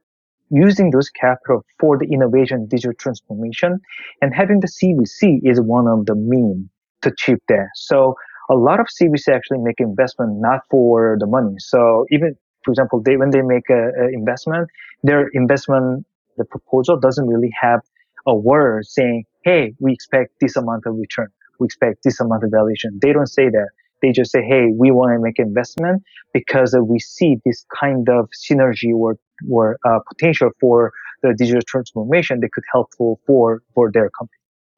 [0.53, 3.79] using those capital for the innovation, digital transformation,
[4.21, 6.67] and having the CVC is one of the means
[7.01, 7.69] to achieve that.
[7.75, 8.15] So
[8.49, 11.55] a lot of CVC actually make investment not for the money.
[11.57, 14.69] So even for example, they when they make a, a investment,
[15.03, 16.05] their investment
[16.37, 17.81] the proposal doesn't really have
[18.27, 21.29] a word saying, "Hey, we expect this amount of return.
[21.59, 23.69] We expect this amount of valuation." They don't say that.
[24.01, 28.29] They just say, "Hey, we want to make investment because we see this kind of
[28.31, 29.17] synergy or
[29.49, 34.37] or uh, potential for the digital transformation that could helpful for for their company."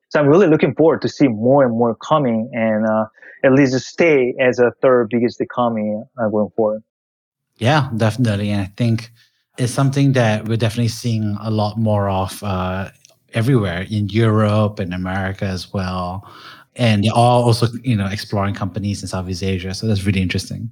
[0.09, 3.05] So I'm really looking forward to see more and more coming and uh,
[3.43, 6.83] at least stay as a third biggest economy uh, going forward.
[7.57, 8.49] Yeah, definitely.
[8.51, 9.11] And I think
[9.57, 12.89] it's something that we're definitely seeing a lot more of uh,
[13.33, 16.27] everywhere in Europe and America as well.
[16.75, 19.73] And they're all also, you know, exploring companies in Southeast Asia.
[19.73, 20.69] So that's really interesting.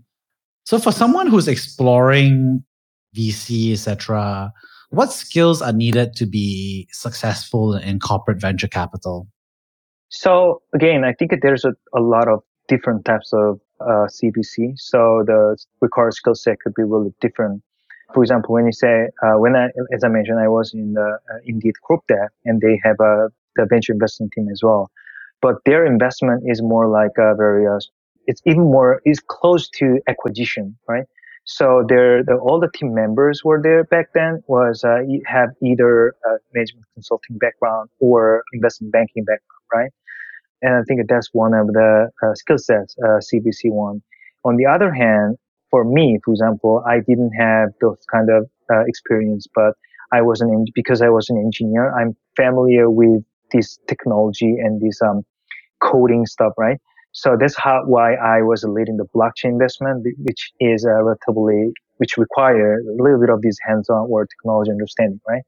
[0.66, 2.64] So for someone who's exploring
[3.16, 4.52] VC, etc.,
[4.90, 9.28] what skills are needed to be successful in corporate venture capital?
[10.10, 14.74] So again, I think there's a, a lot of different types of uh, CVC.
[14.78, 17.64] So the required skill set could be really different.
[18.14, 21.18] For example, when you say, uh, when I, as I mentioned, I was in the
[21.32, 24.92] uh, Indeed group there and they have a the venture investment team as well.
[25.42, 27.80] But their investment is more like a very, uh,
[28.28, 31.06] it's even more, is close to acquisition, right?
[31.46, 36.16] So there, the, all the team members were there back then was uh, have either
[36.26, 39.92] a management consulting background or investment banking background, right?
[40.62, 44.02] And I think that's one of the uh, skill sets uh, CVC one.
[44.46, 45.38] On the other hand,
[45.70, 49.74] for me, for example, I didn't have those kind of uh, experience, but
[50.14, 51.94] I was an because I was an engineer.
[51.98, 55.24] I'm familiar with this technology and this um,
[55.82, 56.80] coding stuff, right?
[57.14, 62.18] So that's how why I was leading the blockchain investment, which is uh, relatively which
[62.18, 65.44] require a little bit of this hands-on or technology understanding, right?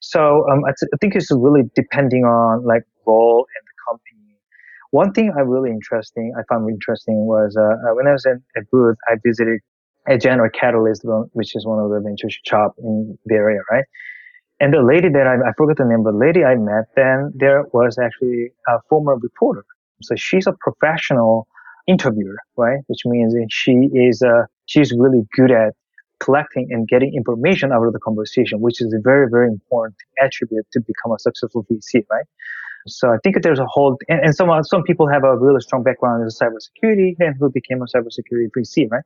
[0.00, 4.22] So um, I, think it's really depending on like role and the company
[4.92, 8.42] one thing I really interesting, I found interesting was uh, uh, when I was in
[8.56, 9.60] a booth, I visited
[10.06, 13.84] a General Catalyst, which is one of the venture shop in the area, right?
[14.60, 17.32] And the lady that I, I forgot the name, but the lady I met then
[17.34, 19.64] there was actually a former reporter.
[20.02, 21.46] So she's a professional
[21.86, 22.80] interviewer, right?
[22.86, 25.74] Which means she is, uh, she's really good at
[26.20, 30.66] collecting and getting information out of the conversation, which is a very, very important attribute
[30.72, 32.24] to become a successful VC, right?
[32.86, 35.82] So I think there's a whole, and, and some some people have a really strong
[35.82, 39.04] background in cybersecurity and who became a cybersecurity VC, right?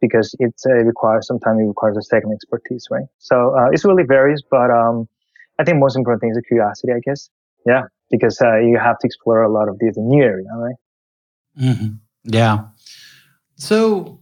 [0.00, 3.06] Because it uh, requires sometimes it requires a second expertise, right?
[3.18, 5.08] So uh, it really varies, but um,
[5.58, 7.30] I think most important thing is curiosity, I guess.
[7.64, 10.74] Yeah, because uh, you have to explore a lot of these new area, right?
[11.60, 11.94] Mm-hmm.
[12.24, 12.66] Yeah.
[13.56, 14.20] So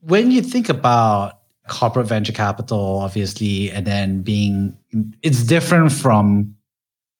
[0.00, 4.76] when you think about corporate venture capital, obviously, and then being,
[5.22, 6.54] it's different from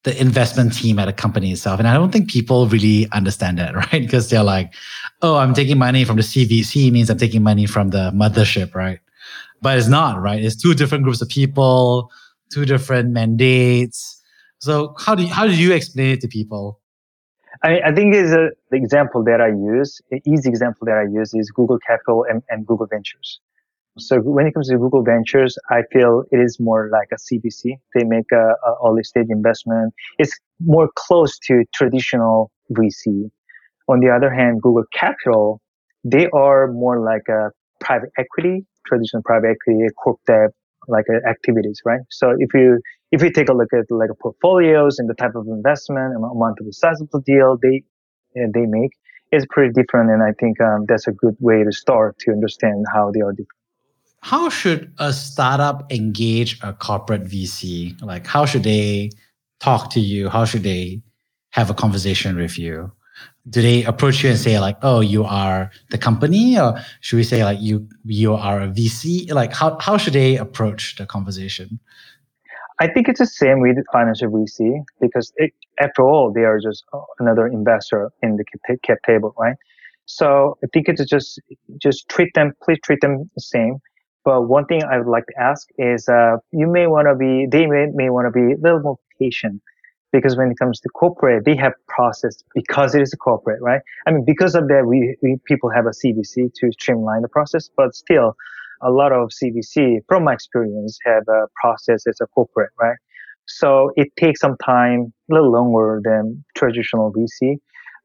[0.04, 1.78] the investment team at a company itself.
[1.78, 4.02] And I don't think people really understand that, right?
[4.02, 4.72] Because they're like,
[5.22, 9.00] oh, I'm taking money from the CVC means I'm taking money from the mothership, right?
[9.60, 10.42] But it's not, right?
[10.42, 12.10] It's two different groups of people,
[12.52, 14.17] two different mandates.
[14.58, 16.80] So how do you, how do you explain it to people?
[17.62, 21.34] I, I think is the example that I use, an easy example that I use
[21.34, 23.40] is Google Capital and, and Google Ventures.
[23.98, 27.78] So when it comes to Google Ventures, I feel it is more like a CVC.
[27.94, 29.92] They make a, a early stage investment.
[30.18, 33.30] It's more close to traditional VC.
[33.88, 35.60] On the other hand, Google Capital,
[36.04, 37.50] they are more like a
[37.80, 40.50] private equity, traditional private equity, corp dev
[40.86, 42.00] like uh, activities, right?
[42.10, 42.80] So if you
[43.10, 46.58] if you take a look at like portfolios and the type of investment, and amount
[46.60, 47.82] of the size of the deal they
[48.40, 48.92] uh, they make,
[49.32, 50.10] is pretty different.
[50.10, 53.32] And I think um, that's a good way to start to understand how they are
[53.32, 53.48] different.
[54.20, 58.00] How should a startup engage a corporate VC?
[58.02, 59.10] Like, how should they
[59.60, 60.28] talk to you?
[60.28, 61.02] How should they
[61.50, 62.92] have a conversation with you?
[63.48, 67.24] Do they approach you and say like, "Oh, you are the company," or should we
[67.24, 69.32] say like, "You you are a VC"?
[69.32, 71.80] Like, how how should they approach the conversation?
[72.80, 76.84] I think it's the same with financial VC because it, after all, they are just
[77.18, 78.44] another investor in the
[78.84, 79.56] cap table, right?
[80.06, 81.40] So I think it's just
[81.82, 83.78] just treat them, please treat them the same.
[84.24, 87.46] But one thing I would like to ask is, uh, you may want to be,
[87.50, 89.62] they may, may want to be a little more patient
[90.12, 93.80] because when it comes to corporate, they have process because it is a corporate, right?
[94.06, 97.68] I mean, because of that, we, we people have a CVC to streamline the process,
[97.76, 98.34] but still,
[98.82, 102.96] a lot of CVC, from my experience, have a process as a corporate, right?
[103.46, 107.56] So it takes some time, a little longer than traditional VC.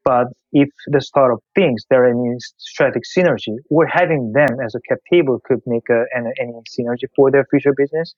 [0.06, 4.80] But if the startup thinks there are any strategic synergy, or having them as a
[4.88, 8.14] cap table could make a, any, any synergy for their future business,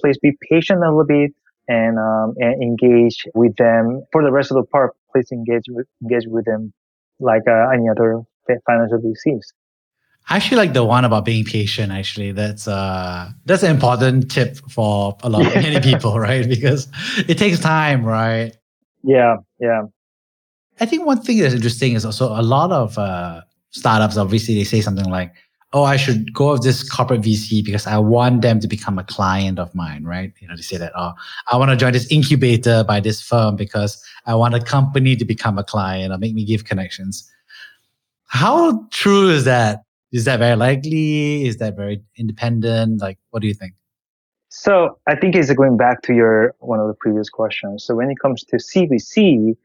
[0.00, 1.32] please be patient a little bit
[1.68, 4.02] and, um, and engage with them.
[4.12, 6.72] For the rest of the part, please engage with, engage with them
[7.20, 8.22] like uh, any other
[8.66, 9.52] financial VCs.
[10.30, 11.90] I actually like the one about being patient.
[11.90, 16.46] Actually, that's uh that's an important tip for a lot of many people, right?
[16.46, 16.88] Because
[17.26, 18.52] it takes time, right?
[19.02, 19.82] Yeah, yeah.
[20.80, 24.16] I think one thing that's interesting is also a lot of uh, startups.
[24.16, 25.32] Obviously, they say something like,
[25.72, 29.04] "Oh, I should go with this corporate VC because I want them to become a
[29.04, 30.32] client of mine." Right?
[30.40, 31.12] You know, they say that, "Oh,
[31.50, 35.24] I want to join this incubator by this firm because I want a company to
[35.24, 37.28] become a client or make me give connections."
[38.26, 39.84] How true is that?
[40.12, 41.46] Is that very likely?
[41.46, 43.00] Is that very independent?
[43.00, 43.74] Like, what do you think?
[44.48, 47.84] So I think it's going back to your one of the previous questions.
[47.84, 49.56] So when it comes to CVC,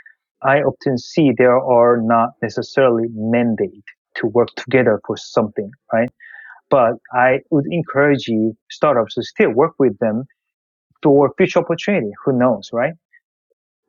[0.41, 3.85] I often see there are not necessarily mandate
[4.15, 6.09] to work together for something, right?
[6.69, 10.25] But I would encourage you startups to still work with them
[11.01, 12.11] for future opportunity.
[12.25, 12.93] Who knows, right?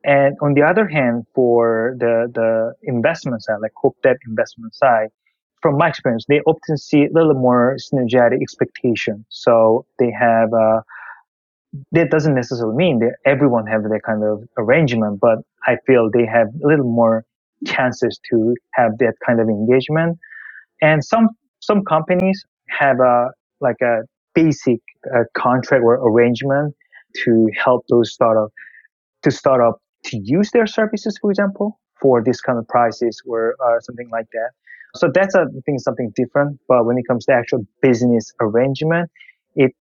[0.05, 5.09] And on the other hand, for the, the investment side, like corp dev investment side,
[5.65, 9.25] from my experience, they often see a little more synergetic expectation.
[9.29, 10.81] So they have, uh,
[11.91, 16.27] that doesn't necessarily mean that everyone have that kind of arrangement, but I feel they
[16.27, 17.25] have a little more
[17.65, 20.19] chances to have that kind of engagement.
[20.83, 21.29] And some,
[21.61, 24.01] some companies have a, like a
[24.35, 24.81] basic
[25.15, 26.75] uh, contract or arrangement
[27.23, 28.51] to help those startup,
[29.23, 33.55] to start up to use their services, for example, for this kind of prices or
[33.65, 34.51] uh, something like that.
[34.95, 36.59] So that's a think, something different.
[36.67, 39.09] But when it comes to actual business arrangement,
[39.55, 39.73] it,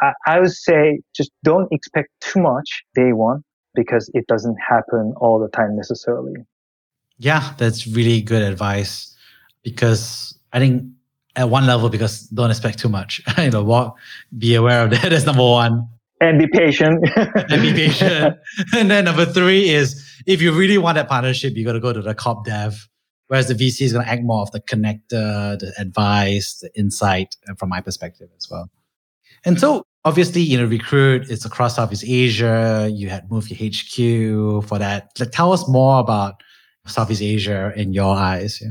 [0.00, 3.42] I, I would say just don't expect too much day one
[3.74, 6.34] because it doesn't happen all the time necessarily.
[7.18, 9.14] Yeah, that's really good advice
[9.62, 10.84] because I think
[11.36, 13.22] at one level, because don't expect too much.
[13.38, 13.96] you know, walk,
[14.36, 15.02] be aware of that.
[15.10, 15.88] That's number one.
[16.20, 17.02] And be patient.
[17.16, 18.36] and be patient.
[18.74, 21.92] and then number three is if you really want that partnership, you got to go
[21.92, 22.88] to the corp dev
[23.30, 27.36] Whereas the VC is going to act more of the connector, the advice, the insight
[27.48, 28.68] uh, from my perspective as well.
[29.44, 32.90] And so obviously, you know, Recruit is across Southeast Asia.
[32.92, 35.12] You had moved your HQ for that.
[35.20, 36.42] Like, tell us more about
[36.88, 38.58] Southeast Asia in your eyes.
[38.60, 38.70] Yeah.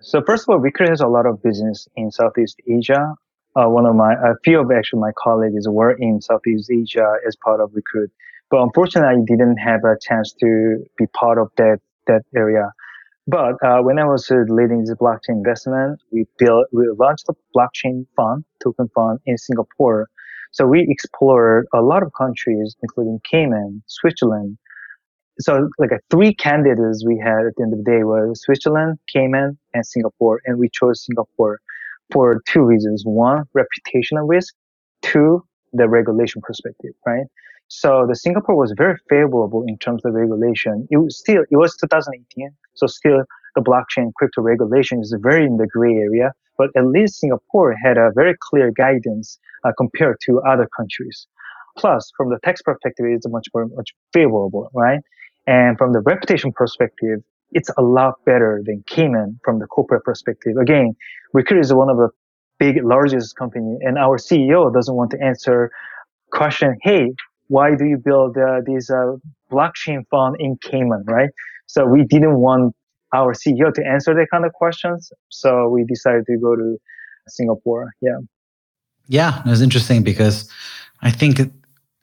[0.00, 3.14] So first of all, Recruit has a lot of business in Southeast Asia.
[3.54, 7.36] Uh, one of my, a few of actually my colleagues were in Southeast Asia as
[7.44, 8.10] part of Recruit.
[8.50, 12.72] But unfortunately, I didn't have a chance to be part of that, that area.
[13.28, 17.34] But uh, when I was uh, leading this blockchain investment, we built, we launched a
[17.54, 20.08] blockchain fund, token fund in Singapore.
[20.52, 24.56] So we explored a lot of countries, including Cayman, Switzerland.
[25.40, 28.98] So like a three candidates we had at the end of the day were Switzerland,
[29.12, 30.40] Cayman, and Singapore.
[30.46, 31.60] And we chose Singapore
[32.10, 33.02] for two reasons.
[33.04, 34.54] One, reputational risk.
[35.02, 37.26] Two, the regulation perspective, right?
[37.68, 40.88] So the Singapore was very favorable in terms of regulation.
[40.90, 42.50] It was still, it was 2018.
[42.74, 47.20] So still the blockchain crypto regulation is very in the gray area, but at least
[47.20, 51.26] Singapore had a very clear guidance uh, compared to other countries.
[51.76, 55.00] Plus, from the tax perspective, it's much more, much favorable, right?
[55.46, 57.20] And from the reputation perspective,
[57.52, 60.56] it's a lot better than Cayman from the corporate perspective.
[60.60, 60.94] Again,
[61.32, 62.08] Recruit is one of the
[62.58, 65.70] big, largest company, and our CEO doesn't want to answer
[66.32, 67.14] question, hey,
[67.48, 69.16] why do you build uh, this uh,
[69.50, 71.30] blockchain fund in Cayman, right?
[71.66, 72.74] So we didn't want
[73.14, 75.10] our CEO to answer that kind of questions.
[75.30, 76.76] So we decided to go to
[77.26, 77.92] Singapore.
[78.00, 78.18] Yeah.
[79.08, 80.50] Yeah, it was interesting because
[81.00, 81.40] I think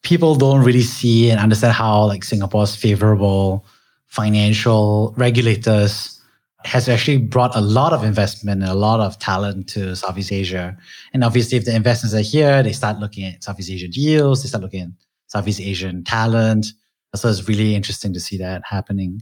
[0.01, 3.65] people don't really see and understand how like Singapore's favorable
[4.07, 6.19] financial regulators
[6.63, 10.75] has actually brought a lot of investment and a lot of talent to Southeast Asia.
[11.13, 14.49] And obviously, if the investors are here, they start looking at Southeast Asian deals, they
[14.49, 14.87] start looking at
[15.27, 16.67] Southeast Asian talent.
[17.15, 19.21] So it's really interesting to see that happening.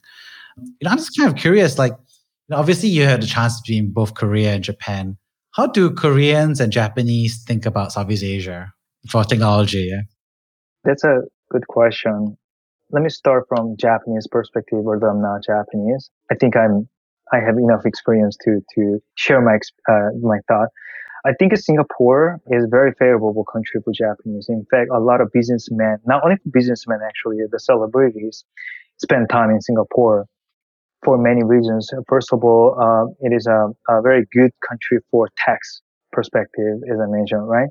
[0.57, 3.61] You know, I'm just kind of curious, like, you know, obviously you had the chance
[3.61, 5.17] to be in both Korea and Japan.
[5.55, 8.71] How do Koreans and Japanese think about Southeast Asia
[9.09, 9.89] for technology?
[9.91, 10.01] Yeah?
[10.83, 12.37] That's a good question.
[12.91, 16.09] Let me start from Japanese perspective, although I'm not Japanese.
[16.31, 16.87] I think I'm
[17.31, 19.57] I have enough experience to to share my
[19.91, 20.69] uh, my thought.
[21.25, 24.47] I think Singapore is a very favorable country for Japanese.
[24.49, 28.43] In fact, a lot of businessmen, not only businessmen actually, the celebrities,
[28.97, 30.25] spend time in Singapore
[31.03, 31.89] for many reasons.
[32.09, 36.99] First of all, uh, it is a, a, very good country for tax perspective, as
[36.99, 37.69] I mentioned, right?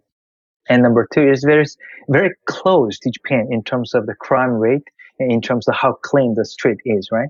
[0.68, 1.66] And number two is very,
[2.08, 4.86] very close to Japan in terms of the crime rate
[5.18, 7.28] and in terms of how clean the street is, right?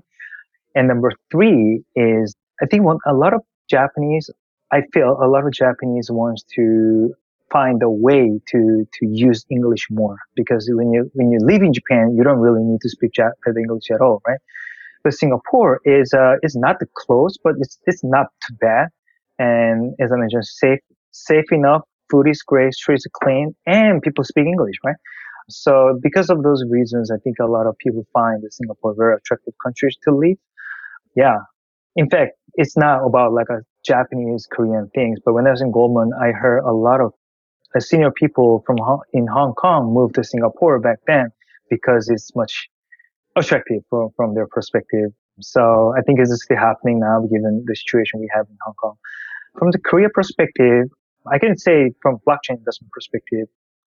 [0.75, 4.29] And number three is, I think one, a lot of Japanese,
[4.73, 7.13] I feel a lot of Japanese wants to
[7.51, 11.73] find a way to, to use English more because when you, when you live in
[11.73, 14.39] Japan, you don't really need to speak Japanese English at all, right?
[15.03, 18.89] But Singapore is, uh, is not close, but it's, it's not too bad.
[19.39, 20.79] And as I mentioned, safe,
[21.11, 21.83] safe enough.
[22.11, 24.95] Food is great, streets are clean, and people speak English, right?
[25.49, 29.55] So because of those reasons, I think a lot of people find Singapore very attractive
[29.63, 30.37] country to live
[31.15, 31.39] yeah.
[31.95, 35.71] In fact, it's not about like a Japanese Korean things, but when I was in
[35.71, 37.13] Goldman, I heard a lot of
[37.75, 38.77] uh, senior people from
[39.13, 41.29] in Hong Kong moved to Singapore back then
[41.69, 42.69] because it's much
[43.35, 45.11] attractive from, from their perspective.
[45.41, 48.95] So I think it's still happening now given the situation we have in Hong Kong.
[49.57, 50.89] From the Korea perspective,
[51.31, 53.47] I can say from blockchain investment perspective,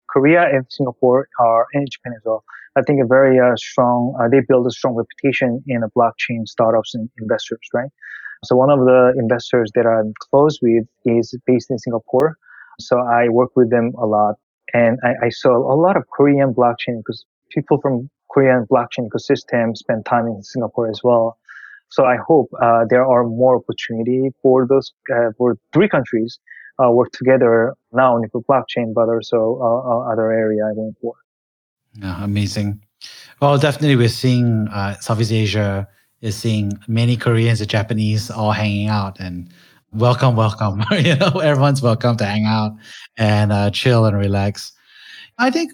[0.09, 2.43] Korea and Singapore are, and Japan as well,
[2.77, 6.45] I think a very uh, strong, uh, they build a strong reputation in the blockchain
[6.45, 7.89] startups and investors, right?
[8.43, 12.37] So one of the investors that I'm close with is based in Singapore.
[12.79, 14.35] So I work with them a lot
[14.73, 19.75] and I, I saw a lot of Korean blockchain because people from Korean blockchain ecosystem
[19.77, 21.37] spend time in Singapore as well.
[21.89, 26.39] So I hope uh, there are more opportunity for those uh, for three countries
[26.83, 31.19] uh, work together not only for blockchain but also uh, uh, other area going forward.
[31.93, 32.81] Yeah, amazing.
[33.41, 35.87] Well, definitely, we're seeing uh, Southeast Asia
[36.25, 39.47] is seeing many Koreans and Japanese all hanging out, and
[39.93, 40.83] welcome, welcome.
[40.91, 42.71] you know, everyone's welcome to hang out
[43.17, 44.73] and uh, chill and relax.
[45.37, 45.71] I think,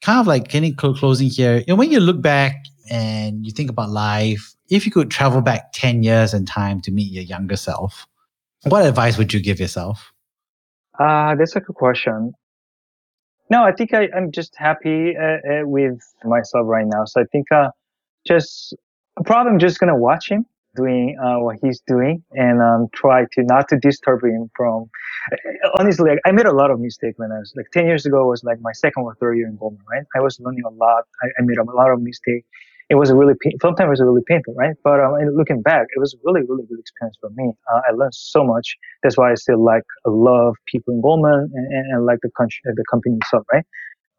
[0.00, 1.56] kind of like getting closing here.
[1.58, 5.40] You know, when you look back and you think about life, if you could travel
[5.40, 8.06] back ten years in time to meet your younger self,
[8.64, 10.12] what advice would you give yourself?
[10.98, 12.32] Uh, that's a good question.
[13.50, 17.04] No, I think I, am just happy uh, uh, with myself right now.
[17.04, 17.68] So I think uh,
[18.26, 18.74] just
[19.24, 23.42] probably I'm just gonna watch him doing uh, what he's doing and um, try to
[23.42, 24.88] not to disturb him from.
[25.32, 28.06] Uh, honestly, like, I made a lot of mistakes when I was like 10 years
[28.06, 30.04] ago was like my second or third year in Goldman, right?
[30.16, 31.04] I was learning a lot.
[31.22, 32.46] I, I made a lot of mistakes
[32.92, 33.32] it was a really
[33.62, 34.76] sometimes it was really painful, right?
[34.84, 37.52] But um, looking back, it was really, really good experience for me.
[37.72, 38.76] Uh, I learned so much.
[39.02, 42.60] That's why I still like, love people in Goldman and, and, and like the country,
[42.64, 43.64] the company itself, right?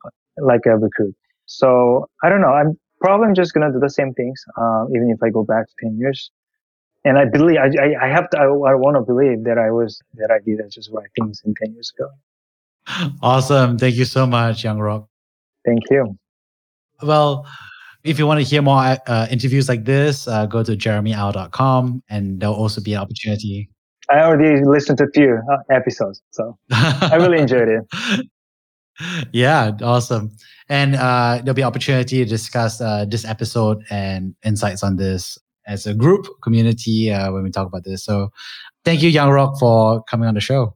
[0.06, 0.10] Uh,
[0.44, 1.16] like a recruit.
[1.46, 2.54] So I don't know.
[2.60, 5.98] I'm probably just gonna do the same things, uh, even if I go back ten
[5.98, 6.32] years.
[7.06, 8.38] And I believe I, I, I have to.
[8.40, 11.54] I, I want to believe that I was that I did just right things in
[11.62, 12.10] ten years ago.
[13.22, 13.78] Awesome.
[13.78, 15.08] Thank you so much, Young Rock.
[15.66, 16.18] Thank you.
[17.02, 17.46] Well,
[18.04, 22.40] if you want to hear more uh, interviews like this, uh, go to jeremyau.com and
[22.40, 23.70] there'll also be an opportunity.
[24.10, 28.28] I already listened to a few uh, episodes, so I really enjoyed it.
[29.32, 30.32] Yeah, awesome.
[30.70, 35.38] And uh, there'll be opportunity to discuss uh, this episode and insights on this
[35.68, 38.04] as a group community uh, when we talk about this.
[38.04, 38.32] So
[38.86, 40.76] thank you, Young Rock, for coming on the show.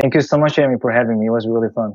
[0.00, 1.26] Thank you so much, Jeremy, for having me.
[1.26, 1.94] It was really fun.